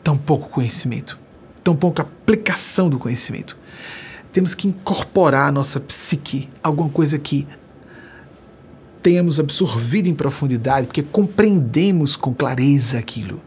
[0.03, 1.17] tão pouco conhecimento,
[1.63, 3.57] tão pouca aplicação do conhecimento.
[4.33, 7.47] Temos que incorporar a nossa psique, alguma coisa que
[9.01, 13.41] tenhamos absorvido em profundidade, porque compreendemos com clareza aquilo.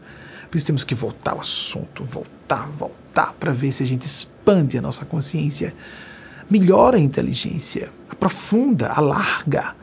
[0.49, 4.07] Por isso temos que voltar ao assunto, voltar, voltar, para ver se a gente
[4.47, 5.75] expande a nossa consciência,
[6.49, 9.75] melhora a inteligência, aprofunda, alarga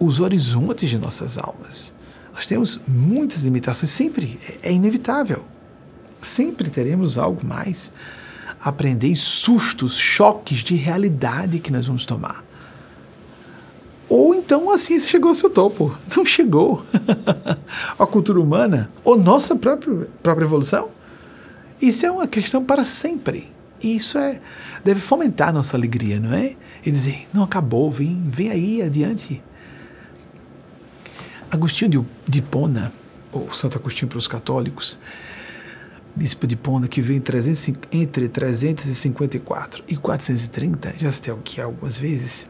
[0.00, 1.94] os horizontes de nossas almas.
[2.34, 5.44] Nós temos muitas limitações, sempre é inevitável.
[6.20, 7.92] Sempre teremos algo mais
[8.60, 12.44] a aprender, sustos, choques de realidade que nós vamos tomar.
[14.08, 15.96] Ou então a ciência chegou ao seu topo.
[16.16, 16.84] Não chegou.
[17.96, 20.88] a cultura humana, ou nossa própria, própria evolução.
[21.80, 23.57] Isso é uma questão para sempre.
[23.80, 24.40] E isso é,
[24.84, 26.56] deve fomentar nossa alegria, não é?
[26.84, 29.42] E dizer, não acabou, vem, vem aí adiante.
[31.50, 32.92] Agostinho de, de Hipona,
[33.32, 34.98] ou Santo Agostinho para os católicos,
[36.14, 37.22] bispo de Hipona, que veio
[37.92, 42.48] entre 354 e 430, já citei aqui algumas vezes,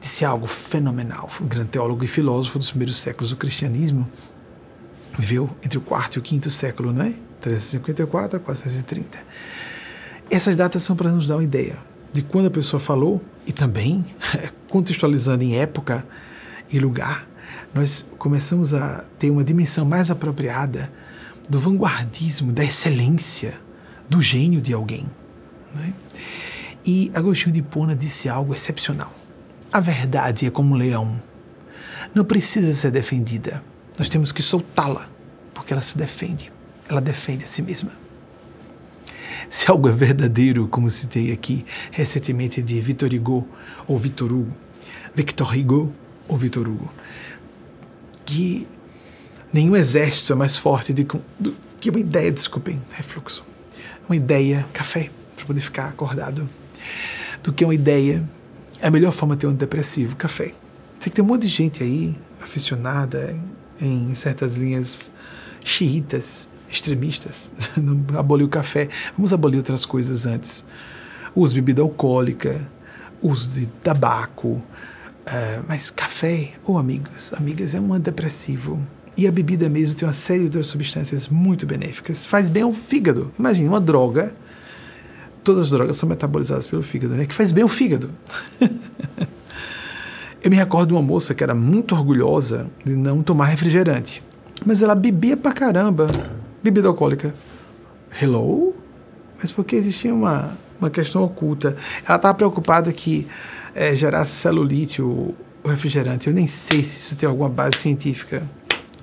[0.00, 1.30] disse algo fenomenal.
[1.40, 4.10] Um grande teólogo e filósofo dos primeiros séculos do cristianismo.
[5.16, 7.14] Viveu entre o quarto e o quinto século, não é?
[7.40, 9.18] 354 a 430.
[10.30, 11.76] Essas datas são para nos dar uma ideia
[12.12, 14.04] de quando a pessoa falou e também
[14.70, 16.06] contextualizando em época
[16.70, 17.28] e lugar,
[17.74, 20.92] nós começamos a ter uma dimensão mais apropriada
[21.48, 23.60] do vanguardismo, da excelência,
[24.08, 25.06] do gênio de alguém.
[25.76, 25.92] É?
[26.86, 29.12] E Agostinho de Hipona disse algo excepcional.
[29.72, 31.20] A verdade é como um leão.
[32.14, 33.62] Não precisa ser defendida.
[33.98, 35.08] Nós temos que soltá-la,
[35.52, 36.52] porque ela se defende.
[36.88, 37.90] Ela defende a si mesma.
[39.64, 43.46] Se algo é verdadeiro, como citei aqui recentemente de Victor Hugo
[43.86, 44.52] ou Victor Hugo,
[45.14, 45.92] Victor Hugo
[46.26, 46.92] ou Victor Hugo,
[48.26, 48.66] que
[49.52, 53.44] nenhum exército é mais forte do que uma ideia, desculpem, refluxo,
[54.08, 56.48] uma ideia, café, para poder ficar acordado,
[57.40, 58.28] do que uma ideia
[58.80, 60.46] é a melhor forma de ter um depressivo, café.
[60.98, 63.40] Tem que ter um monte de gente aí, aficionada
[63.80, 65.12] em, em certas linhas
[65.64, 68.88] xiitas, extremistas, não abolir o café.
[69.16, 70.64] Vamos abolir outras coisas antes.
[71.34, 72.68] O uso de bebida alcoólica,
[73.22, 78.80] uso de tabaco, uh, mas café, ou oh, amigos, amigas, é um antidepressivo.
[79.16, 82.26] E a bebida mesmo tem uma série de outras substâncias muito benéficas.
[82.26, 83.32] Faz bem ao fígado.
[83.38, 84.34] Imagine, uma droga
[85.44, 87.26] todas as drogas são metabolizadas pelo fígado, né?
[87.26, 88.10] Que faz bem o fígado.
[90.42, 94.22] Eu me recordo de uma moça que era muito orgulhosa de não tomar refrigerante,
[94.64, 96.06] mas ela bebia pra caramba,
[96.64, 97.34] bebida alcoólica.
[98.20, 98.74] Hello?
[99.38, 101.76] Mas porque existia uma, uma questão oculta.
[102.06, 103.28] Ela estava preocupada que
[103.74, 106.28] é, gerasse celulite o, o refrigerante.
[106.28, 108.48] Eu nem sei se isso tem alguma base científica.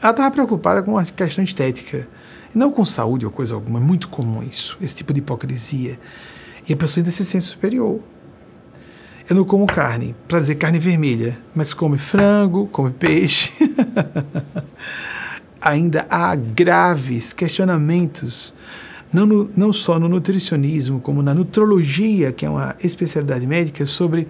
[0.02, 2.08] Ela estava preocupada com a questão estética.
[2.54, 3.78] E não com saúde ou coisa alguma.
[3.78, 6.00] É muito comum isso, esse tipo de hipocrisia.
[6.68, 8.02] E a pessoa ainda se sente superior.
[9.30, 13.52] Eu não como carne, para dizer carne vermelha, mas come frango, come peixe.
[15.62, 18.54] ainda há graves questionamentos,
[19.14, 24.28] não, no, não só no nutricionismo, como na nutrologia, que é uma especialidade médica, sobre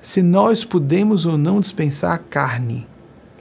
[0.00, 2.86] se nós podemos ou não dispensar a carne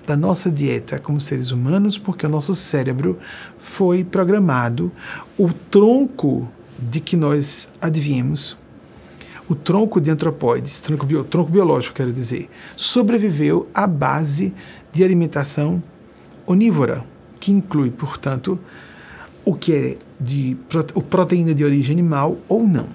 [0.06, 3.20] da nossa dieta como seres humanos, porque o nosso cérebro
[3.58, 4.92] foi programado,
[5.38, 6.48] o tronco
[6.80, 8.58] de que nós adivinhamos,
[9.50, 14.54] o tronco de antropóides, tronco, bio, tronco biológico, quero dizer, sobreviveu à base
[14.94, 15.84] de alimentação
[16.46, 17.04] onívora,
[17.48, 18.60] que inclui, portanto,
[19.46, 20.58] o que é de
[21.10, 22.90] proteína de origem animal ou não.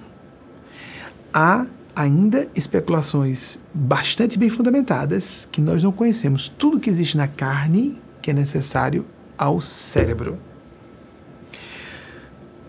[1.33, 7.99] Há ainda especulações bastante bem fundamentadas que nós não conhecemos tudo que existe na carne
[8.21, 10.37] que é necessário ao cérebro.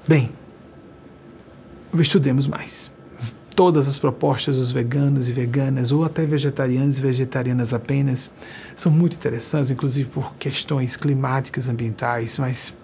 [0.09, 0.31] Bem,
[1.93, 2.91] estudemos mais.
[3.55, 8.31] Todas as propostas dos veganos e veganas, ou até vegetarianos e vegetarianas apenas,
[8.75, 12.75] são muito interessantes, inclusive por questões climáticas, ambientais, mas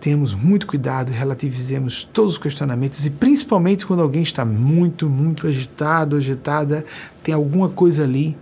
[0.00, 6.16] tenhamos muito cuidado, relativizemos todos os questionamentos e principalmente quando alguém está muito, muito agitado,
[6.16, 6.84] agitada,
[7.22, 8.36] tem alguma coisa ali,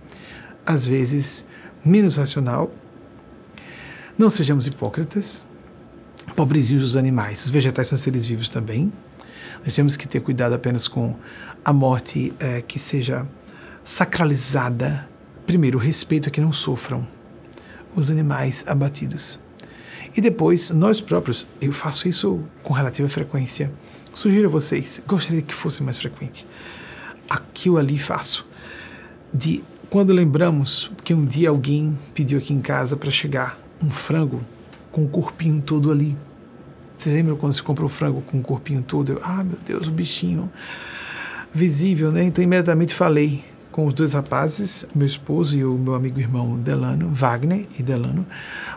[0.65, 1.45] às vezes
[1.83, 2.71] menos racional.
[4.17, 5.43] Não sejamos hipócritas,
[6.35, 7.45] pobrezinhos dos animais.
[7.45, 8.91] Os vegetais são seres vivos também.
[9.63, 11.15] Nós temos que ter cuidado apenas com
[11.63, 13.27] a morte é, que seja
[13.83, 15.07] sacralizada.
[15.45, 17.07] Primeiro, o respeito a que não sofram
[17.95, 19.39] os animais abatidos.
[20.15, 23.71] E depois, nós próprios, eu faço isso com relativa frequência.
[24.13, 26.45] Sugiro a vocês, gostaria que fosse mais frequente.
[27.29, 28.45] Aqui ou ali faço.
[29.33, 34.43] De quando lembramos que um dia alguém pediu aqui em casa para chegar um frango
[34.91, 36.17] com o corpinho todo ali.
[37.01, 39.13] Vocês lembram quando se comprou o frango com o corpinho todo?
[39.13, 40.51] Eu, ah, meu Deus, o bichinho
[41.51, 42.23] visível, né?
[42.25, 47.09] Então imediatamente falei com os dois rapazes, meu esposo e o meu amigo irmão Delano,
[47.09, 48.23] Wagner e Delano.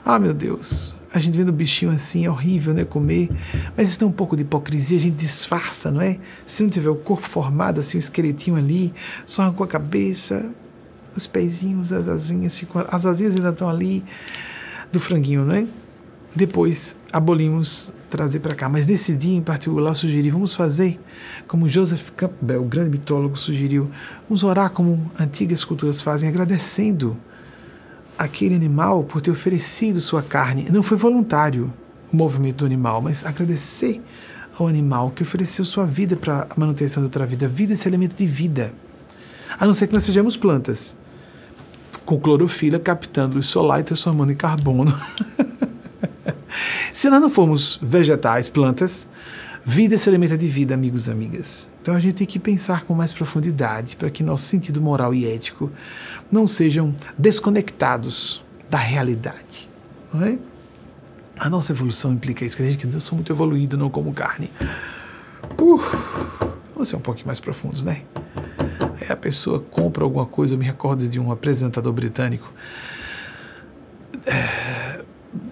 [0.02, 2.82] Ah, meu Deus, a gente vendo o bichinho assim é horrível, né?
[2.82, 3.28] Comer.
[3.76, 6.18] Mas isso tem um pouco de hipocrisia, a gente disfarça, não é?
[6.46, 8.94] Se não tiver o corpo formado, assim, o esqueletinho ali,
[9.26, 10.50] só arrancou a cabeça,
[11.14, 14.02] os pezinhos, as asinhas, ficam, as asinhas ainda estão ali
[14.90, 15.66] do franguinho, não é?
[16.34, 18.68] Depois abolimos trazer para cá.
[18.68, 21.00] Mas nesse dia em particular eu sugeri, vamos fazer
[21.48, 23.90] como Joseph Campbell, o grande mitólogo, sugeriu,
[24.28, 27.16] vamos orar como antigas culturas fazem, agradecendo
[28.16, 30.68] aquele animal por ter oferecido sua carne.
[30.70, 31.72] Não foi voluntário
[32.12, 34.00] o movimento do animal, mas agradecer
[34.56, 37.48] ao animal que ofereceu sua vida para a manutenção da outra vida.
[37.48, 38.72] Vida é esse elemento de vida.
[39.58, 40.94] A não ser que nós sejamos plantas,
[42.04, 44.94] com clorofila captando luz solar e transformando em carbono.
[46.94, 49.08] Se nós não formos vegetais, plantas,
[49.64, 51.68] vida se alimenta de vida, amigos e amigas.
[51.82, 55.26] Então a gente tem que pensar com mais profundidade para que nosso sentido moral e
[55.26, 55.72] ético
[56.30, 58.40] não sejam desconectados
[58.70, 59.68] da realidade.
[60.12, 60.38] Não é?
[61.36, 64.12] A nossa evolução implica isso, que a gente que eu sou muito evoluído, não como
[64.12, 64.48] carne.
[65.60, 65.82] Uh,
[66.74, 68.02] vamos ser um pouquinho mais profundos, né?
[69.00, 72.52] Aí a pessoa compra alguma coisa, eu me recordo de um apresentador britânico.
[74.24, 74.93] É,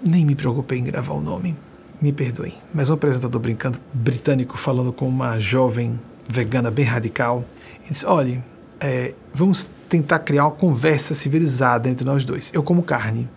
[0.02, 1.56] nem me preocupei em gravar o nome,
[2.00, 5.98] me perdoem, mas um apresentador brincando, britânico falando com uma jovem
[6.28, 7.44] vegana bem radical,
[7.80, 8.42] ele disse: olhe,
[8.80, 12.50] é, vamos tentar criar uma conversa civilizada entre nós dois.
[12.52, 13.28] Eu como carne.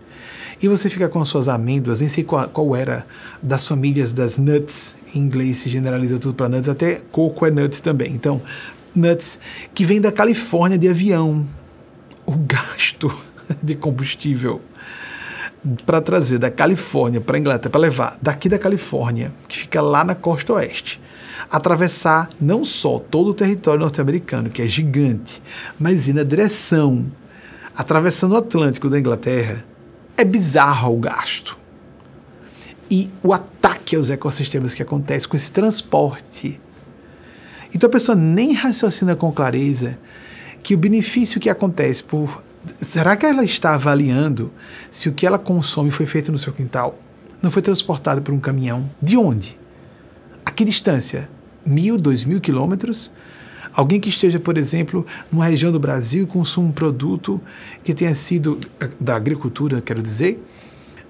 [0.62, 3.06] E você fica com as suas amêndoas, nem sei qual, qual era,
[3.44, 7.82] das famílias das nuts, em inglês se generaliza tudo para nuts, até coco é nuts
[7.82, 8.14] também.
[8.14, 8.42] Então,
[8.96, 9.38] nuts,
[9.74, 11.46] que vem da Califórnia de avião.
[12.26, 13.14] O gasto
[13.62, 14.62] de combustível
[15.86, 20.04] para trazer da Califórnia para a Inglaterra, para levar daqui da Califórnia, que fica lá
[20.04, 21.02] na costa oeste,
[21.50, 25.42] atravessar não só todo o território norte-americano, que é gigante,
[25.80, 27.06] mas ir na direção,
[27.76, 29.66] atravessando o Atlântico da Inglaterra,
[30.16, 31.58] é bizarro o gasto.
[32.90, 36.60] E o ataque aos ecossistemas que acontece com esse transporte.
[37.74, 39.98] Então a pessoa nem raciocina com clareza
[40.62, 42.45] que o benefício que acontece por
[42.82, 44.52] será que ela está avaliando
[44.92, 46.98] se o que ela consome foi feito no seu quintal?
[47.42, 48.90] Não foi transportado por um caminhão?
[49.02, 49.58] De onde?
[50.46, 51.30] A que distância?
[51.66, 53.12] Mil, dois mil quilômetros?
[53.74, 57.42] Alguém que esteja, por exemplo, numa região do Brasil e consuma um produto
[57.84, 60.42] que tenha sido eh, da agricultura, quero dizer,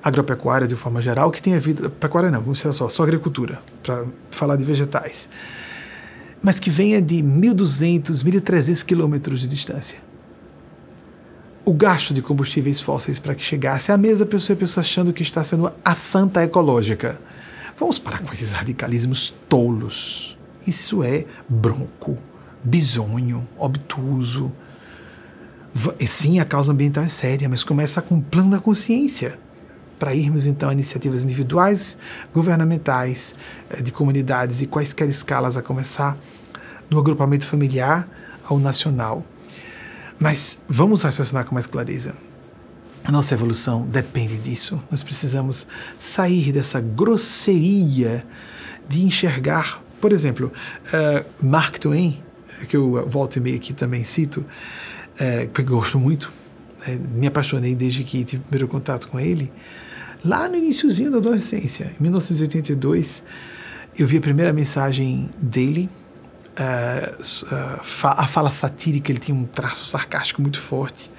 [0.04, 1.90] agropecuária de forma geral, que tenha vida.
[1.90, 5.30] Pecuária não, vamos ser só, só agricultura, para falar de vegetais.
[6.42, 10.00] Mas que venha de 1.200, 1.300 quilômetros de distância
[11.66, 15.24] o gasto de combustíveis fósseis para que chegasse à mesa, pessoa, a pessoa achando que
[15.24, 17.20] está sendo a santa ecológica.
[17.78, 20.38] Vamos parar com esses radicalismos tolos.
[20.66, 22.18] Isso é bronco,
[22.64, 24.52] bisonho, obtuso.
[26.08, 29.38] Sim, a causa ambiental é séria, mas começa com um plano da consciência
[29.98, 31.98] para irmos então a iniciativas individuais,
[32.34, 33.34] governamentais,
[33.70, 36.18] eh, de comunidades e quaisquer escalas, a começar
[36.90, 38.08] do agrupamento familiar
[38.48, 39.24] ao nacional
[40.20, 42.14] mas vamos raciocinar com mais clareza.
[43.04, 44.82] A nossa evolução depende disso.
[44.90, 45.68] Nós precisamos
[46.00, 48.26] sair dessa grosseria
[48.90, 50.52] de enxergar, por exemplo,
[50.88, 52.22] uh, Mark Twain,
[52.68, 56.32] que eu volto e meio aqui também cito, uh, porque gosto muito,
[56.88, 59.52] uh, me apaixonei desde que tive o primeiro contato com ele,
[60.24, 63.24] lá no iníciozinho da adolescência, em 1982,
[63.98, 65.90] eu vi a primeira mensagem dele
[66.58, 71.12] a fala satírica, ele tinha um traço sarcástico muito forte,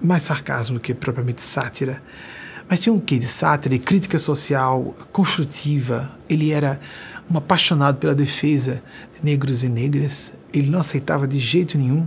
[0.00, 2.02] mais sarcasmo do que propriamente sátira,
[2.68, 6.10] mas tinha um quê de sátira e crítica social construtiva.
[6.28, 6.80] Ele era
[7.30, 8.82] um apaixonado pela defesa
[9.14, 10.32] de negros e negras.
[10.52, 12.06] Ele não aceitava de jeito nenhum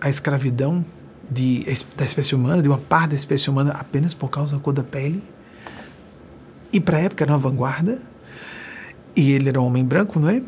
[0.00, 0.84] a escravidão
[1.30, 1.64] de,
[1.96, 4.84] da espécie humana, de uma parte da espécie humana apenas por causa da cor da
[4.84, 5.22] pele.
[6.72, 7.98] E para a época era uma vanguarda,
[9.14, 10.42] e ele era um homem branco, não é?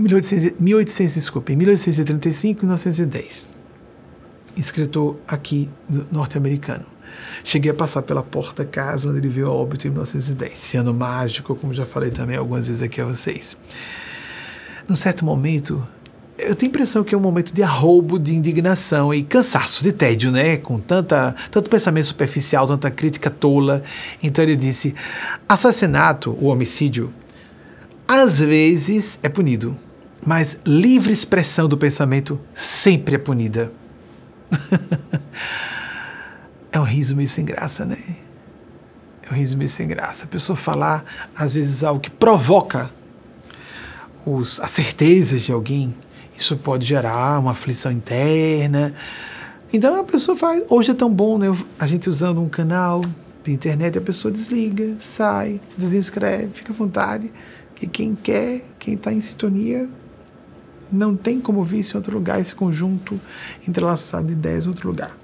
[0.00, 3.48] 1800, 1800, desculpe, 1835 e 1910.
[4.56, 5.70] Escritor aqui
[6.10, 6.86] norte-americano.
[7.44, 10.52] Cheguei a passar pela porta casa onde ele veio a óbito em 1910.
[10.52, 13.56] Esse ano mágico, como já falei também algumas vezes aqui a vocês.
[14.88, 15.86] Num certo momento,
[16.38, 19.92] eu tenho a impressão que é um momento de arroubo, de indignação e cansaço, de
[19.92, 20.56] tédio, né?
[20.56, 23.82] Com tanta, tanto pensamento superficial, tanta crítica tola.
[24.22, 24.94] Então ele disse:
[25.48, 27.12] assassinato, o homicídio,
[28.08, 29.76] às vezes é punido,
[30.24, 33.72] mas livre expressão do pensamento sempre é punida.
[36.72, 37.98] é um riso meio sem graça, né?
[39.22, 40.24] É um riso meio sem graça.
[40.24, 41.04] A pessoa falar,
[41.36, 42.90] às vezes, algo que provoca
[44.26, 45.94] os, as certezas de alguém
[46.40, 48.94] isso pode gerar uma aflição interna.
[49.70, 50.64] Então a pessoa faz.
[50.70, 51.46] Hoje é tão bom, né?
[51.78, 53.02] A gente usando um canal
[53.44, 57.30] de internet, a pessoa desliga, sai, se desinscreve, fica à vontade.
[57.74, 59.86] Que quem quer, quem está em sintonia,
[60.92, 63.20] não tem como vir em outro lugar, esse conjunto
[63.66, 65.16] entrelaçado de ideias em outro lugar.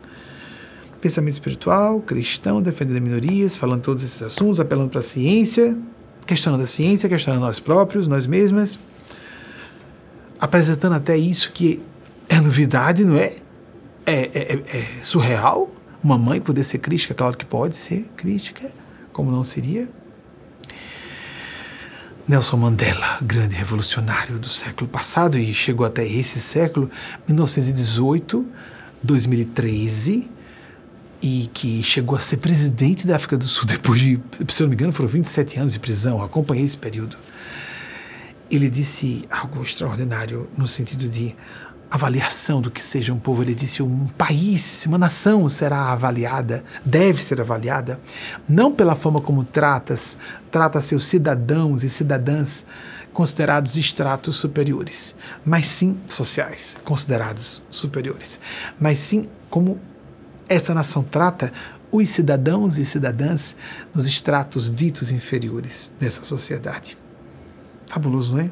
[1.01, 5.77] Pensamento espiritual, cristão, defendendo minorias, falando todos esses assuntos, apelando para a ciência,
[6.27, 8.79] questionando a ciência, questionando nós próprios, nós mesmas
[10.39, 11.81] apresentando até isso que
[12.29, 13.37] é novidade, não é?
[14.05, 15.71] É, é, é, é surreal
[16.03, 18.71] uma mãe poder ser crítica, claro que pode ser crítica,
[19.13, 19.89] como não seria?
[22.29, 26.91] Nelson Mandela, grande revolucionário do século passado e chegou até esse século,
[27.29, 28.45] 1918,
[29.01, 30.29] 2013,
[31.23, 34.71] e que chegou a ser presidente da África do Sul depois de, se eu não
[34.71, 37.17] me engano, foram 27 anos de prisão, acompanhei esse período.
[38.51, 41.33] Ele disse algo extraordinário no sentido de
[41.91, 43.43] avaliação do que seja um povo.
[43.43, 48.01] Ele disse: um país, uma nação será avaliada, deve ser avaliada,
[48.49, 50.17] não pela forma como tratas,
[50.51, 52.65] trata seus cidadãos e cidadãs
[53.13, 58.39] considerados estratos superiores, mas sim sociais, considerados superiores,
[58.79, 59.81] mas sim como
[60.49, 61.51] esta nação trata
[61.91, 63.57] os cidadãos e cidadãs
[63.95, 66.99] nos estratos ditos inferiores dessa sociedade.
[67.87, 68.51] Fabuloso, não é?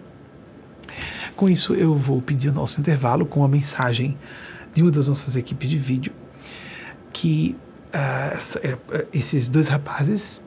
[1.37, 4.17] Com isso, eu vou pedir o nosso intervalo com a mensagem
[4.75, 6.13] de uma das nossas equipes de vídeo
[7.13, 7.57] que
[7.95, 10.43] uh, esses dois rapazes,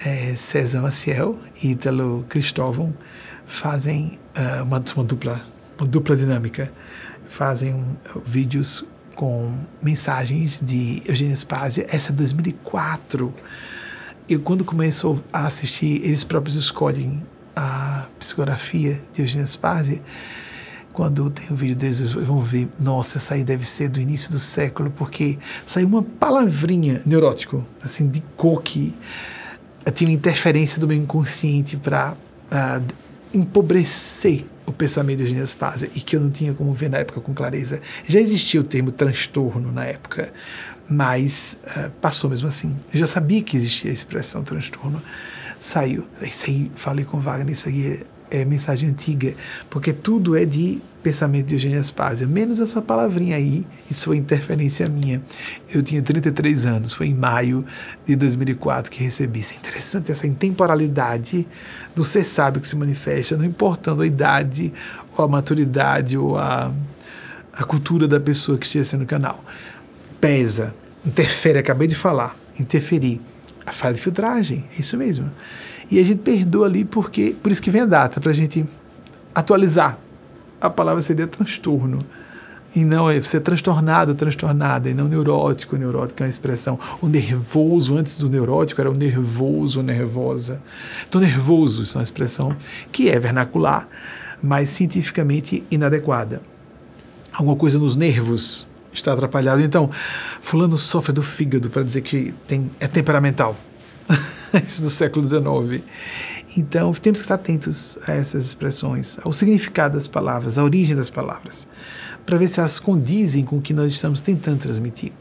[0.00, 2.94] é, César Maciel e Italo Cristóvão,
[3.46, 5.40] fazem uh, uma, uma, dupla,
[5.78, 6.70] uma dupla dinâmica,
[7.28, 8.84] fazem um, vídeos
[9.16, 9.52] com
[9.82, 13.34] mensagens de Eugênio Spazia, essa é 2004.
[14.28, 17.22] Eu, quando começo a assistir, eles próprios escolhem
[17.58, 20.00] a psicografia de Eugênio Spazia,
[20.92, 24.00] quando tem o um vídeo deles, vocês vão ver, nossa, essa aí deve ser do
[24.00, 28.94] início do século, porque saiu uma palavrinha neurótico, assim, de cor que
[29.92, 32.84] tinha uma interferência do meu inconsciente para uh,
[33.34, 37.20] empobrecer o pensamento de Eugênio Spazia e que eu não tinha como ver na época
[37.20, 37.80] com clareza.
[38.04, 40.32] Já existia o termo transtorno na época,
[40.88, 42.76] mas uh, passou mesmo assim.
[42.92, 45.02] Eu já sabia que existia a expressão transtorno,
[45.60, 46.04] saiu.
[46.22, 49.34] Isso aí, falei com Wagner, isso aí é, é mensagem antiga,
[49.70, 54.86] porque tudo é de pensamento de Eugênio Aspásia, menos essa palavrinha aí, isso foi interferência
[54.88, 55.22] minha.
[55.72, 57.64] Eu tinha 33 anos, foi em maio
[58.04, 59.40] de 2004 que recebi.
[59.40, 61.46] Isso é interessante, essa intemporalidade
[61.94, 64.72] do ser sábio que se manifesta, não importando a idade,
[65.16, 66.72] ou a maturidade, ou a,
[67.52, 69.42] a cultura da pessoa que esteja no canal.
[70.20, 70.74] Pesa,
[71.06, 73.20] interfere, acabei de falar, interferir
[73.68, 75.30] a falha de filtragem, é isso mesmo.
[75.90, 78.64] E a gente perdoa ali porque, por isso que vem a data, para a gente
[79.34, 79.98] atualizar.
[80.60, 81.98] A palavra seria transtorno.
[82.76, 85.76] E não é ser transtornado, transtornada, e não neurótico.
[85.76, 86.78] Neurótico é uma expressão.
[87.00, 90.60] O nervoso, antes do neurótico, era o nervoso, nervosa.
[91.08, 92.54] Então, nervoso, isso é uma expressão
[92.92, 93.88] que é vernacular,
[94.42, 96.42] mas cientificamente inadequada.
[97.32, 99.62] Alguma coisa nos nervos, está atrapalhado.
[99.62, 99.90] Então,
[100.40, 103.56] fulano sofre do fígado para dizer que tem, é temperamental.
[104.66, 105.84] Isso do século XIX.
[106.56, 111.10] Então, temos que estar atentos a essas expressões, ao significado das palavras, à origem das
[111.10, 111.68] palavras,
[112.24, 115.12] para ver se elas condizem com o que nós estamos tentando transmitir.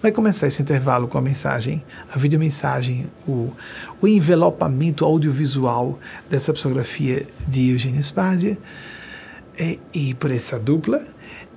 [0.00, 3.52] Vai começar esse intervalo com a mensagem, a videomensagem, o,
[4.00, 5.98] o envelopamento audiovisual
[6.30, 8.56] dessa psicografia de Eugênio Spazia,
[9.58, 11.02] e, e por essa dupla,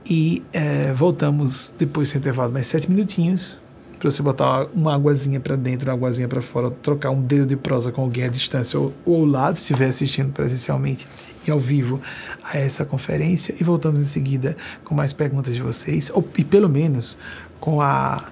[0.09, 3.61] e é, voltamos depois do intervalo mais sete minutinhos
[3.99, 7.57] para você botar uma águazinha para dentro, uma águazinha para fora, trocar um dedo de
[7.57, 11.05] prosa com alguém à distância ou, ou ao lado, se estiver assistindo presencialmente
[11.45, 12.01] e ao vivo
[12.41, 13.53] a essa conferência.
[13.59, 14.55] E voltamos em seguida
[14.85, 17.17] com mais perguntas de vocês, ou, e pelo menos
[17.59, 18.31] com a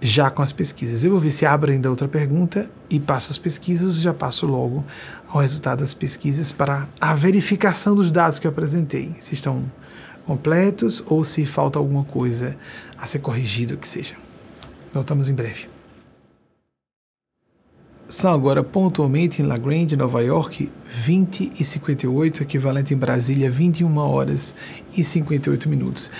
[0.00, 1.02] já com as pesquisas.
[1.02, 4.84] Eu vou ver se abro ainda outra pergunta e passo as pesquisas, já passo logo
[5.28, 9.64] ao resultado das pesquisas para a verificação dos dados que eu apresentei, se estão
[10.26, 12.56] completos ou se falta alguma coisa
[12.96, 14.14] a ser corrigida, que seja.
[14.92, 15.68] Voltamos em breve.
[18.06, 20.70] São agora pontualmente em La Grande, Nova York,
[21.02, 24.54] 20 e 58, equivalente em Brasília, 21 horas
[24.94, 26.10] e 58 minutos.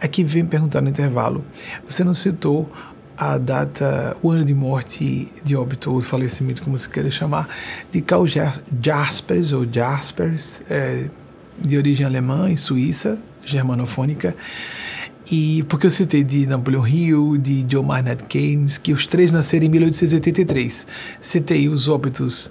[0.00, 1.44] Aqui vem perguntar no intervalo.
[1.88, 2.68] Você não citou
[3.16, 7.48] a data, o ano de morte, de óbito ou falecimento, como se queira chamar,
[7.92, 11.08] de Karl Jaspers, ou Jaspers, é,
[11.58, 14.34] de origem alemã e suíça, germanofônica.
[15.30, 19.66] E porque eu citei de Napoleon Hill, de Joe Maynard Keynes, que os três nasceram
[19.66, 20.86] em 1883.
[21.20, 22.50] Citei os óbitos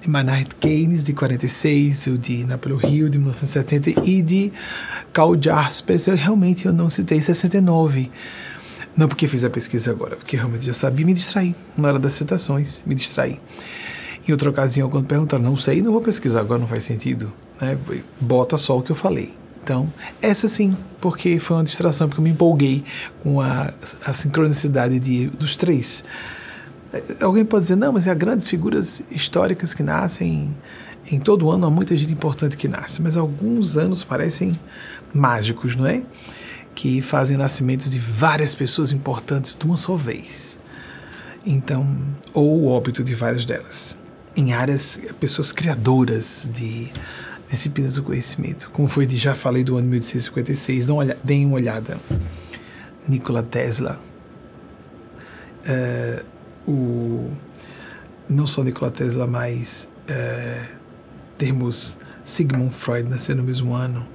[0.00, 4.52] de Maynard Keynes, de 46, o de Napoleon Hill, de 1970, e de
[5.12, 8.10] Karl Jaspers, eu realmente eu não citei 69
[8.96, 12.14] não porque fiz a pesquisa agora, porque realmente já sabia, me distraí na hora das
[12.14, 13.40] citações, me distraí.
[14.28, 17.32] Em outra ocasião, quando perguntaram, não sei, não vou pesquisar agora, não faz sentido.
[17.60, 17.76] Né?
[18.20, 19.34] Bota só o que eu falei.
[19.62, 22.84] Então, essa sim, porque foi uma distração, porque eu me empolguei
[23.22, 23.72] com a,
[24.04, 26.02] a sincronicidade de, dos três.
[26.92, 30.54] É, alguém pode dizer, não, mas há grandes figuras históricas que nascem
[31.10, 34.58] em todo ano, há muita gente importante que nasce, mas alguns anos parecem
[35.12, 36.02] mágicos, não é?
[36.74, 40.58] que fazem nascimentos de várias pessoas importantes de uma só vez.
[41.44, 41.86] Então,
[42.32, 43.96] ou o óbito de várias delas.
[44.36, 46.90] Em áreas, pessoas criadoras de
[47.52, 48.70] disciplinas do conhecimento.
[48.72, 50.86] Como foi de, já falei do ano 1856,
[51.22, 51.98] deem uma olhada.
[53.06, 54.00] Nikola Tesla.
[55.66, 56.24] É,
[56.66, 57.30] o,
[58.26, 60.66] não só Nikola Tesla, mas é,
[61.36, 64.08] termos Sigmund Freud nascer no mesmo ano.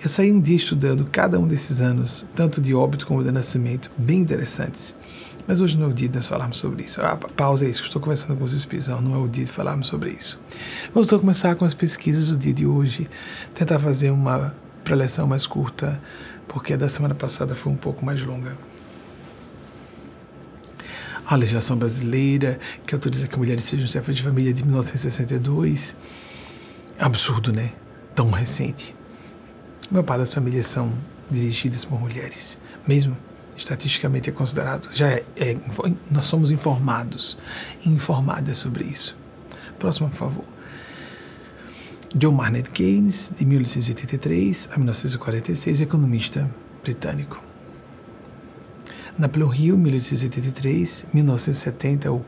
[0.00, 3.90] Eu saí um dia estudando cada um desses anos, tanto de óbito como de nascimento,
[3.98, 4.94] bem interessantes.
[5.46, 7.00] Mas hoje não é o dia de nós falarmos sobre isso.
[7.00, 9.86] Ah, pausa é isso, estou conversando com os espíritos, não, é o dia de falarmos
[9.86, 10.40] sobre isso.
[10.92, 13.08] Vamos então começar com as pesquisas do dia de hoje,
[13.54, 16.00] tentar fazer uma preleção mais curta,
[16.48, 18.56] porque a da semana passada foi um pouco mais longa.
[21.24, 25.96] A legislação brasileira, que autoriza que mulheres sejam chefes de família de 1962.
[26.98, 27.72] Absurdo, né?
[28.14, 28.94] Tão recente.
[29.90, 30.92] Meu pai das famílias são
[31.28, 33.16] dirigidas por mulheres, mesmo
[33.56, 35.56] estatisticamente é considerado, já é, é,
[36.10, 37.38] nós somos informados,
[37.84, 39.16] informadas sobre isso.
[39.78, 40.44] Próximo, por favor.
[42.14, 46.50] John Maynard Keynes, de 1883 a 1946, economista
[46.82, 47.42] britânico.
[49.18, 52.24] Napoleon Hill, 1883, 1970, o,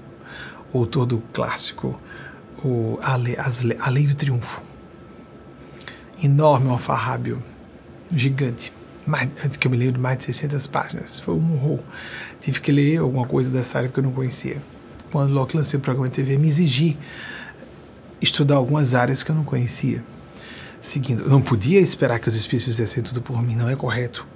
[0.73, 1.99] o autor do clássico
[2.65, 3.37] o, a, Lei,
[3.79, 4.63] a Lei do Triunfo
[6.23, 7.43] enorme, um alfarrábio
[8.13, 8.73] gigante.
[9.09, 11.19] Mais, antes que eu me lembro de mais de 600 páginas.
[11.19, 11.81] Foi um horror.
[12.43, 14.59] Tive que ler alguma coisa dessa área que eu não conhecia.
[15.11, 16.99] Quando logo lancei o programa de TV, me exigi
[18.21, 20.05] estudar algumas áreas que eu não conhecia.
[20.79, 24.27] Seguindo, eu não podia esperar que os espíritos fizessem tudo por mim, não é correto.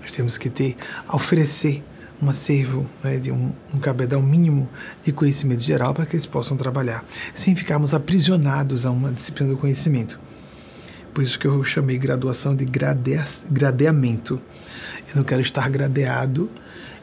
[0.00, 0.74] Nós temos que ter,
[1.12, 1.84] oferecer
[2.20, 4.68] um acervo, né, de um, um cabedal mínimo
[5.04, 9.56] de conhecimento geral para que eles possam trabalhar, sem ficarmos aprisionados a uma disciplina do
[9.56, 10.18] conhecimento.
[11.16, 13.18] Por isso que eu chamei graduação de grade,
[13.50, 14.38] gradeamento.
[15.08, 16.50] Eu não quero estar gradeado,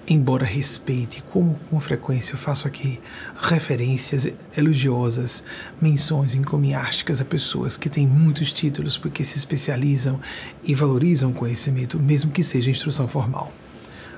[0.07, 3.01] embora respeite, como com frequência eu faço aqui
[3.35, 5.43] referências elogiosas,
[5.81, 10.21] menções encomiásticas a pessoas que têm muitos títulos porque se especializam
[10.63, 13.51] e valorizam o conhecimento, mesmo que seja instrução formal.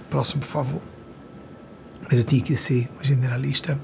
[0.09, 0.81] Próximo, por favor.
[2.01, 3.79] Mas eu tinha que ser um generalista.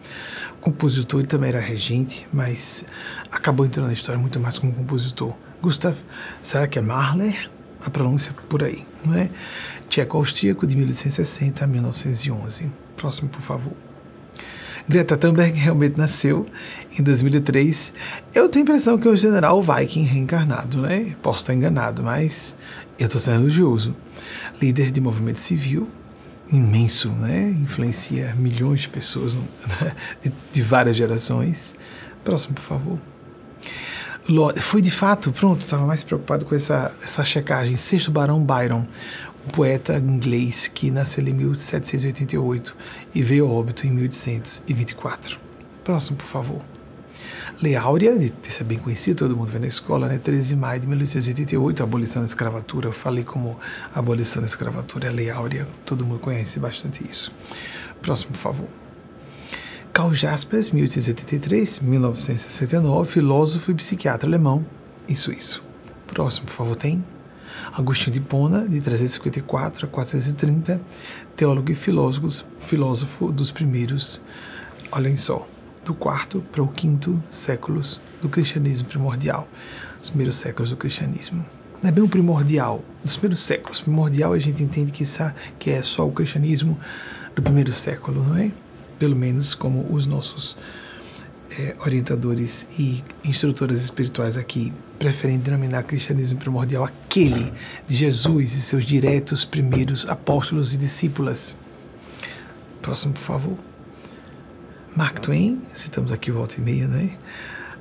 [0.59, 2.84] Compositor, ele também era regente, mas
[3.32, 5.95] acabou entrando na história muito mais como compositor Gustav,
[6.41, 7.49] será que é Mahler?
[7.86, 9.30] A pronúncia por aí, não é?
[9.89, 12.72] Tcheco-austríaco de 1860 a 1911.
[12.97, 13.74] Próximo, por favor.
[14.88, 16.47] Greta Thunberg realmente nasceu
[16.97, 17.93] em 2003.
[18.34, 21.16] Eu tenho a impressão que é o general Viking reencarnado, né?
[21.22, 22.55] Posso estar enganado, mas
[22.97, 23.95] eu estou sendo elogioso.
[24.59, 25.88] Líder de movimento civil,
[26.51, 27.55] imenso, né?
[27.62, 29.38] Influencia milhões de pessoas
[30.51, 31.76] de várias gerações.
[32.24, 33.11] Próximo, por favor.
[34.57, 37.76] Foi de fato, pronto, estava mais preocupado com essa, essa checagem.
[37.76, 38.86] Sexto Barão Byron,
[39.45, 42.76] um poeta inglês que nasceu em 1788
[43.15, 45.39] e veio ao óbito em 1824.
[45.84, 46.61] Próximo, por favor.
[47.61, 50.17] Lei Áurea, isso é bem conhecido, todo mundo vê na escola, né?
[50.17, 52.88] 13 de maio de 1888, abolição da escravatura.
[52.89, 53.59] Eu falei como
[53.93, 57.32] abolição da escravatura é a Lei Áurea, todo mundo conhece bastante isso.
[58.01, 58.80] Próximo, por favor.
[59.94, 64.66] Karl Jaspers, 1883-1969, filósofo e psiquiatra alemão
[65.08, 65.64] e suíço.
[66.08, 67.04] Próximo, por favor, tem.
[67.74, 70.80] Agostinho de Pona, de 354 a 430,
[71.36, 74.22] teólogo e filósofo, filósofo dos primeiros,
[74.94, 75.46] olhem só,
[75.84, 79.46] do quarto para o quinto séculos do cristianismo primordial,
[80.02, 81.46] os primeiros séculos do cristianismo.
[81.82, 83.82] Não é bem o primordial, dos primeiros séculos.
[83.82, 85.04] Primordial a gente entende que,
[85.60, 86.80] que é só o cristianismo
[87.36, 88.52] do primeiro século, não é?
[89.02, 90.56] Pelo menos como os nossos
[91.58, 97.52] é, orientadores e instrutores espirituais aqui preferem denominar cristianismo primordial aquele
[97.88, 101.56] de Jesus e seus diretos primeiros apóstolos e discípulas.
[102.80, 103.58] Próximo, por favor.
[104.95, 107.18] Mark Twain, citamos aqui volta e meia, né?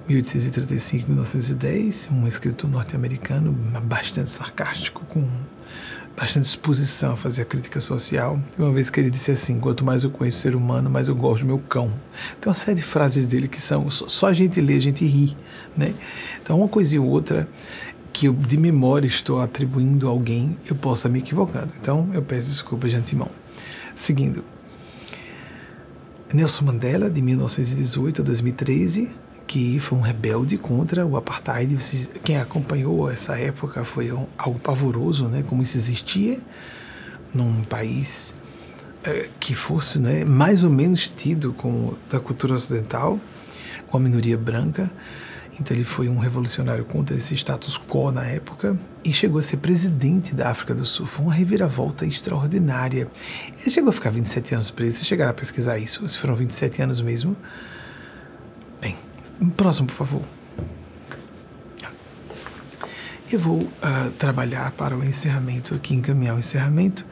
[0.08, 3.52] 1835-1910, um escritor norte-americano
[3.82, 5.28] bastante sarcástico, com
[6.16, 8.38] bastante disposição a fazer a crítica social.
[8.58, 11.14] Uma vez que ele disse assim: quanto mais eu conheço o ser humano, mais eu
[11.14, 11.90] gosto do meu cão.
[12.40, 15.36] Tem uma série de frases dele que são só a gente lê, a gente ri,
[15.76, 15.94] né?
[16.42, 17.48] Então, uma coisa e outra
[18.12, 21.72] que eu de memória estou atribuindo a alguém, eu posso estar me equivocando.
[21.80, 23.30] Então, eu peço desculpas de antemão.
[23.94, 24.44] Seguindo.
[26.32, 29.10] Nelson Mandela, de 1918 a 2013,
[29.50, 31.76] que foi um rebelde contra o apartheid.
[32.22, 35.42] Quem acompanhou essa época foi algo pavoroso, né?
[35.44, 36.38] Como isso existia
[37.34, 38.32] num país
[39.02, 43.18] é, que fosse, né, mais ou menos tido como da cultura ocidental,
[43.88, 44.88] com a minoria branca.
[45.58, 49.56] Então ele foi um revolucionário contra esse status quo na época e chegou a ser
[49.56, 51.06] presidente da África do Sul.
[51.06, 53.08] Foi uma reviravolta extraordinária.
[53.60, 54.98] Ele chegou a ficar 27 anos preso.
[54.98, 56.08] Vocês chegaram a pesquisar isso?
[56.08, 57.36] Se foram 27 anos mesmo?
[59.56, 60.22] Próximo, por favor.
[63.32, 67.06] Eu vou uh, trabalhar para o encerramento aqui, encaminhar o encerramento.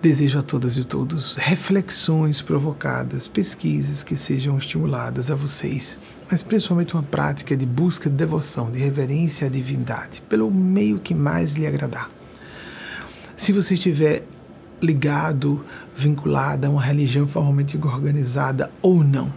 [0.00, 5.98] Desejo a todas e todos reflexões provocadas, pesquisas que sejam estimuladas a vocês,
[6.30, 11.12] mas principalmente uma prática de busca de devoção, de reverência à divindade, pelo meio que
[11.12, 12.08] mais lhe agradar.
[13.36, 14.24] Se você estiver
[14.80, 15.62] ligado,
[15.94, 19.30] vinculado a uma religião formalmente organizada ou não,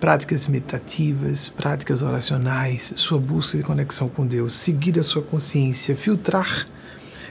[0.00, 6.66] práticas meditativas, práticas oracionais, sua busca de conexão com Deus, seguir a sua consciência, filtrar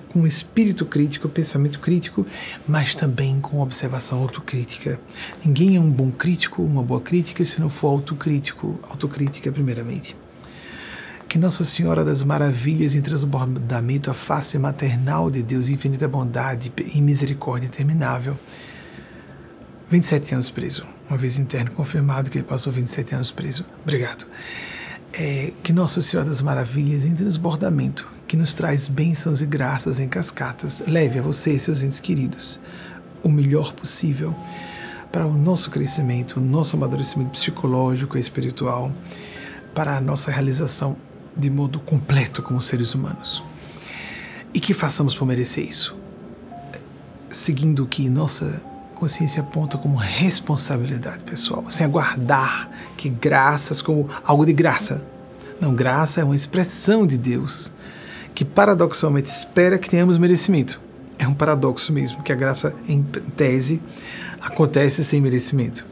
[0.10, 2.26] com espírito crítico, pensamento crítico,
[2.68, 5.00] mas também com observação autocrítica.
[5.44, 10.16] Ninguém é um bom crítico, uma boa crítica, se não for autocrítico, autocrítica primeiramente.
[11.28, 17.02] Que Nossa Senhora das Maravilhas em transbordamento, a face maternal de Deus, infinita bondade e
[17.02, 18.36] misericórdia interminável,
[19.90, 20.86] 27 anos preso.
[21.10, 23.66] Uma vez interno confirmado que ele passou 27 anos preso.
[23.82, 24.26] Obrigado.
[25.12, 30.08] É, que Nossa Senhora das Maravilhas em transbordamento, que nos traz bênçãos e graças em
[30.08, 32.60] cascatas, leve a você e seus entes queridos
[33.24, 34.36] o melhor possível
[35.12, 38.94] para o nosso crescimento, o nosso amadurecimento psicológico e espiritual,
[39.74, 40.96] para a nossa realização
[41.36, 43.44] de modo completo como seres humanos.
[44.54, 45.96] E que façamos por merecer isso,
[47.30, 48.62] seguindo o que nossa
[49.00, 55.02] consciência aponta como responsabilidade pessoal, sem aguardar que graças como algo de graça.
[55.60, 57.72] Não, graça é uma expressão de Deus
[58.36, 60.80] que paradoxalmente espera que tenhamos merecimento.
[61.18, 63.82] É um paradoxo mesmo, que a graça, em tese,
[64.42, 65.86] acontece sem merecimento.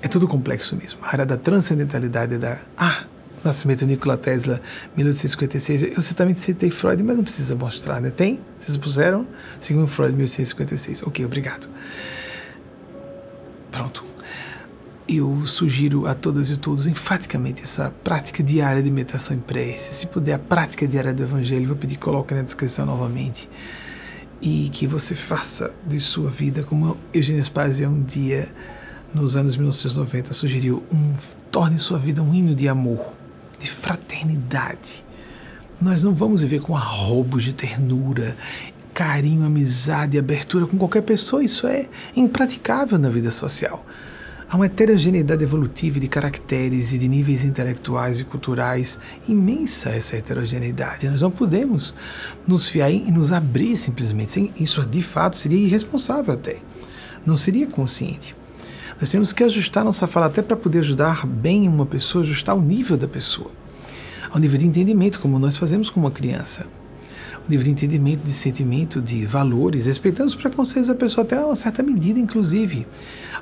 [0.00, 0.98] É tudo complexo mesmo.
[1.02, 2.58] A área da transcendentalidade da.
[2.76, 3.04] Ah,
[3.44, 4.60] nascimento de Nikola Tesla,
[4.96, 5.96] 1856.
[5.96, 8.10] Eu certamente citei Freud, mas não precisa mostrar, né?
[8.10, 8.40] Tem?
[8.58, 9.26] Vocês puseram?
[9.60, 11.02] Segundo Freud, 1856.
[11.04, 11.68] Ok, obrigado.
[13.70, 14.04] Pronto.
[15.08, 19.92] Eu sugiro a todas e todos enfaticamente essa prática diária de meditação em prece.
[19.92, 23.48] Se puder, a prática diária do Evangelho, vou pedir que coloque na descrição novamente.
[24.40, 28.48] E que você faça de sua vida, como Eugênio Spazia um dia,
[29.12, 31.12] nos anos 1990, sugeriu, um,
[31.50, 33.19] torne sua vida um hino de amor
[33.60, 35.04] de fraternidade.
[35.80, 38.36] Nós não vamos viver com arrobos de ternura,
[38.92, 41.44] carinho, amizade, abertura com qualquer pessoa.
[41.44, 43.86] Isso é impraticável na vida social.
[44.48, 48.98] Há uma heterogeneidade evolutiva de caracteres e de níveis intelectuais e culturais
[49.28, 51.08] imensa essa heterogeneidade.
[51.08, 51.94] Nós não podemos
[52.46, 54.52] nos fiar e nos abrir simplesmente.
[54.58, 56.56] Isso de fato seria irresponsável até.
[57.24, 58.34] Não seria consciente.
[59.00, 62.60] Nós temos que ajustar nossa fala até para poder ajudar bem uma pessoa, ajustar o
[62.60, 63.50] nível da pessoa,
[64.30, 66.66] ao nível de entendimento, como nós fazemos com uma criança.
[67.48, 71.56] O nível de entendimento, de sentimento, de valores, respeitando os preconceitos da pessoa até uma
[71.56, 72.86] certa medida, inclusive.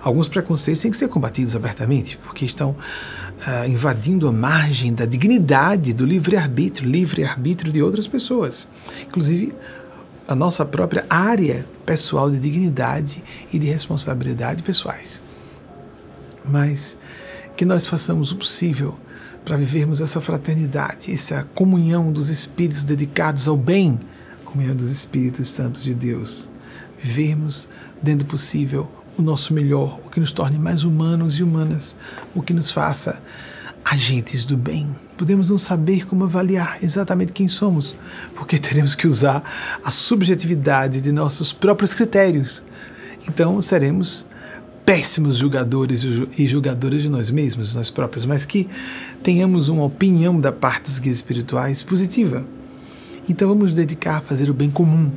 [0.00, 5.92] Alguns preconceitos têm que ser combatidos abertamente, porque estão uh, invadindo a margem da dignidade
[5.92, 8.68] do livre-arbítrio, livre-arbítrio de outras pessoas.
[9.08, 9.52] Inclusive,
[10.28, 15.26] a nossa própria área pessoal de dignidade e de responsabilidade pessoais
[16.48, 16.96] mas
[17.56, 18.98] que nós façamos o possível
[19.44, 23.98] para vivermos essa fraternidade, essa comunhão dos espíritos dedicados ao bem,
[24.44, 26.48] comunhão dos espíritos santos de Deus.
[27.02, 27.68] Vivermos,
[28.02, 31.96] dentro do possível, o nosso melhor, o que nos torne mais humanos e humanas,
[32.34, 33.20] o que nos faça
[33.84, 34.94] agentes do bem.
[35.16, 37.94] Podemos não saber como avaliar exatamente quem somos,
[38.34, 39.42] porque teremos que usar
[39.82, 42.62] a subjetividade de nossos próprios critérios.
[43.26, 44.26] Então seremos
[44.88, 48.66] péssimos julgadores e julgadoras de nós mesmos, nós próprios, mas que
[49.22, 52.42] tenhamos uma opinião da parte dos guias espirituais positiva.
[53.28, 55.10] Então vamos dedicar a fazer o bem comum,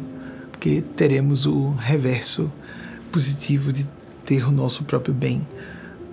[0.51, 2.51] porque teremos o reverso
[3.13, 3.87] positivo de
[4.25, 5.47] ter o nosso próprio bem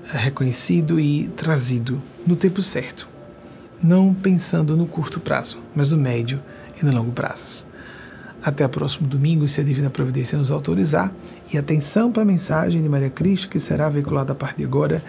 [0.04, 3.08] reconhecido e trazido no tempo certo,
[3.82, 6.40] não pensando no curto prazo, mas no médio
[6.80, 7.66] e no longo prazo.
[8.40, 11.12] Até o próximo domingo, se a Divina Providência nos autorizar.
[11.52, 15.02] E atenção para a mensagem de Maria Cristo, que será veiculada a partir de agora,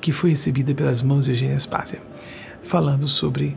[0.00, 2.00] que foi recebida pelas mãos de Eugênia Spásia,
[2.62, 3.56] falando sobre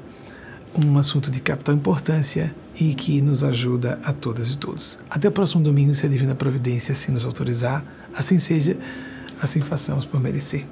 [0.76, 4.98] um assunto de capital importância e que nos ajuda a todas e todos.
[5.10, 7.84] Até o próximo domingo, se a Divina Providência assim nos autorizar.
[8.14, 8.78] Assim seja,
[9.42, 10.66] assim façamos por merecer.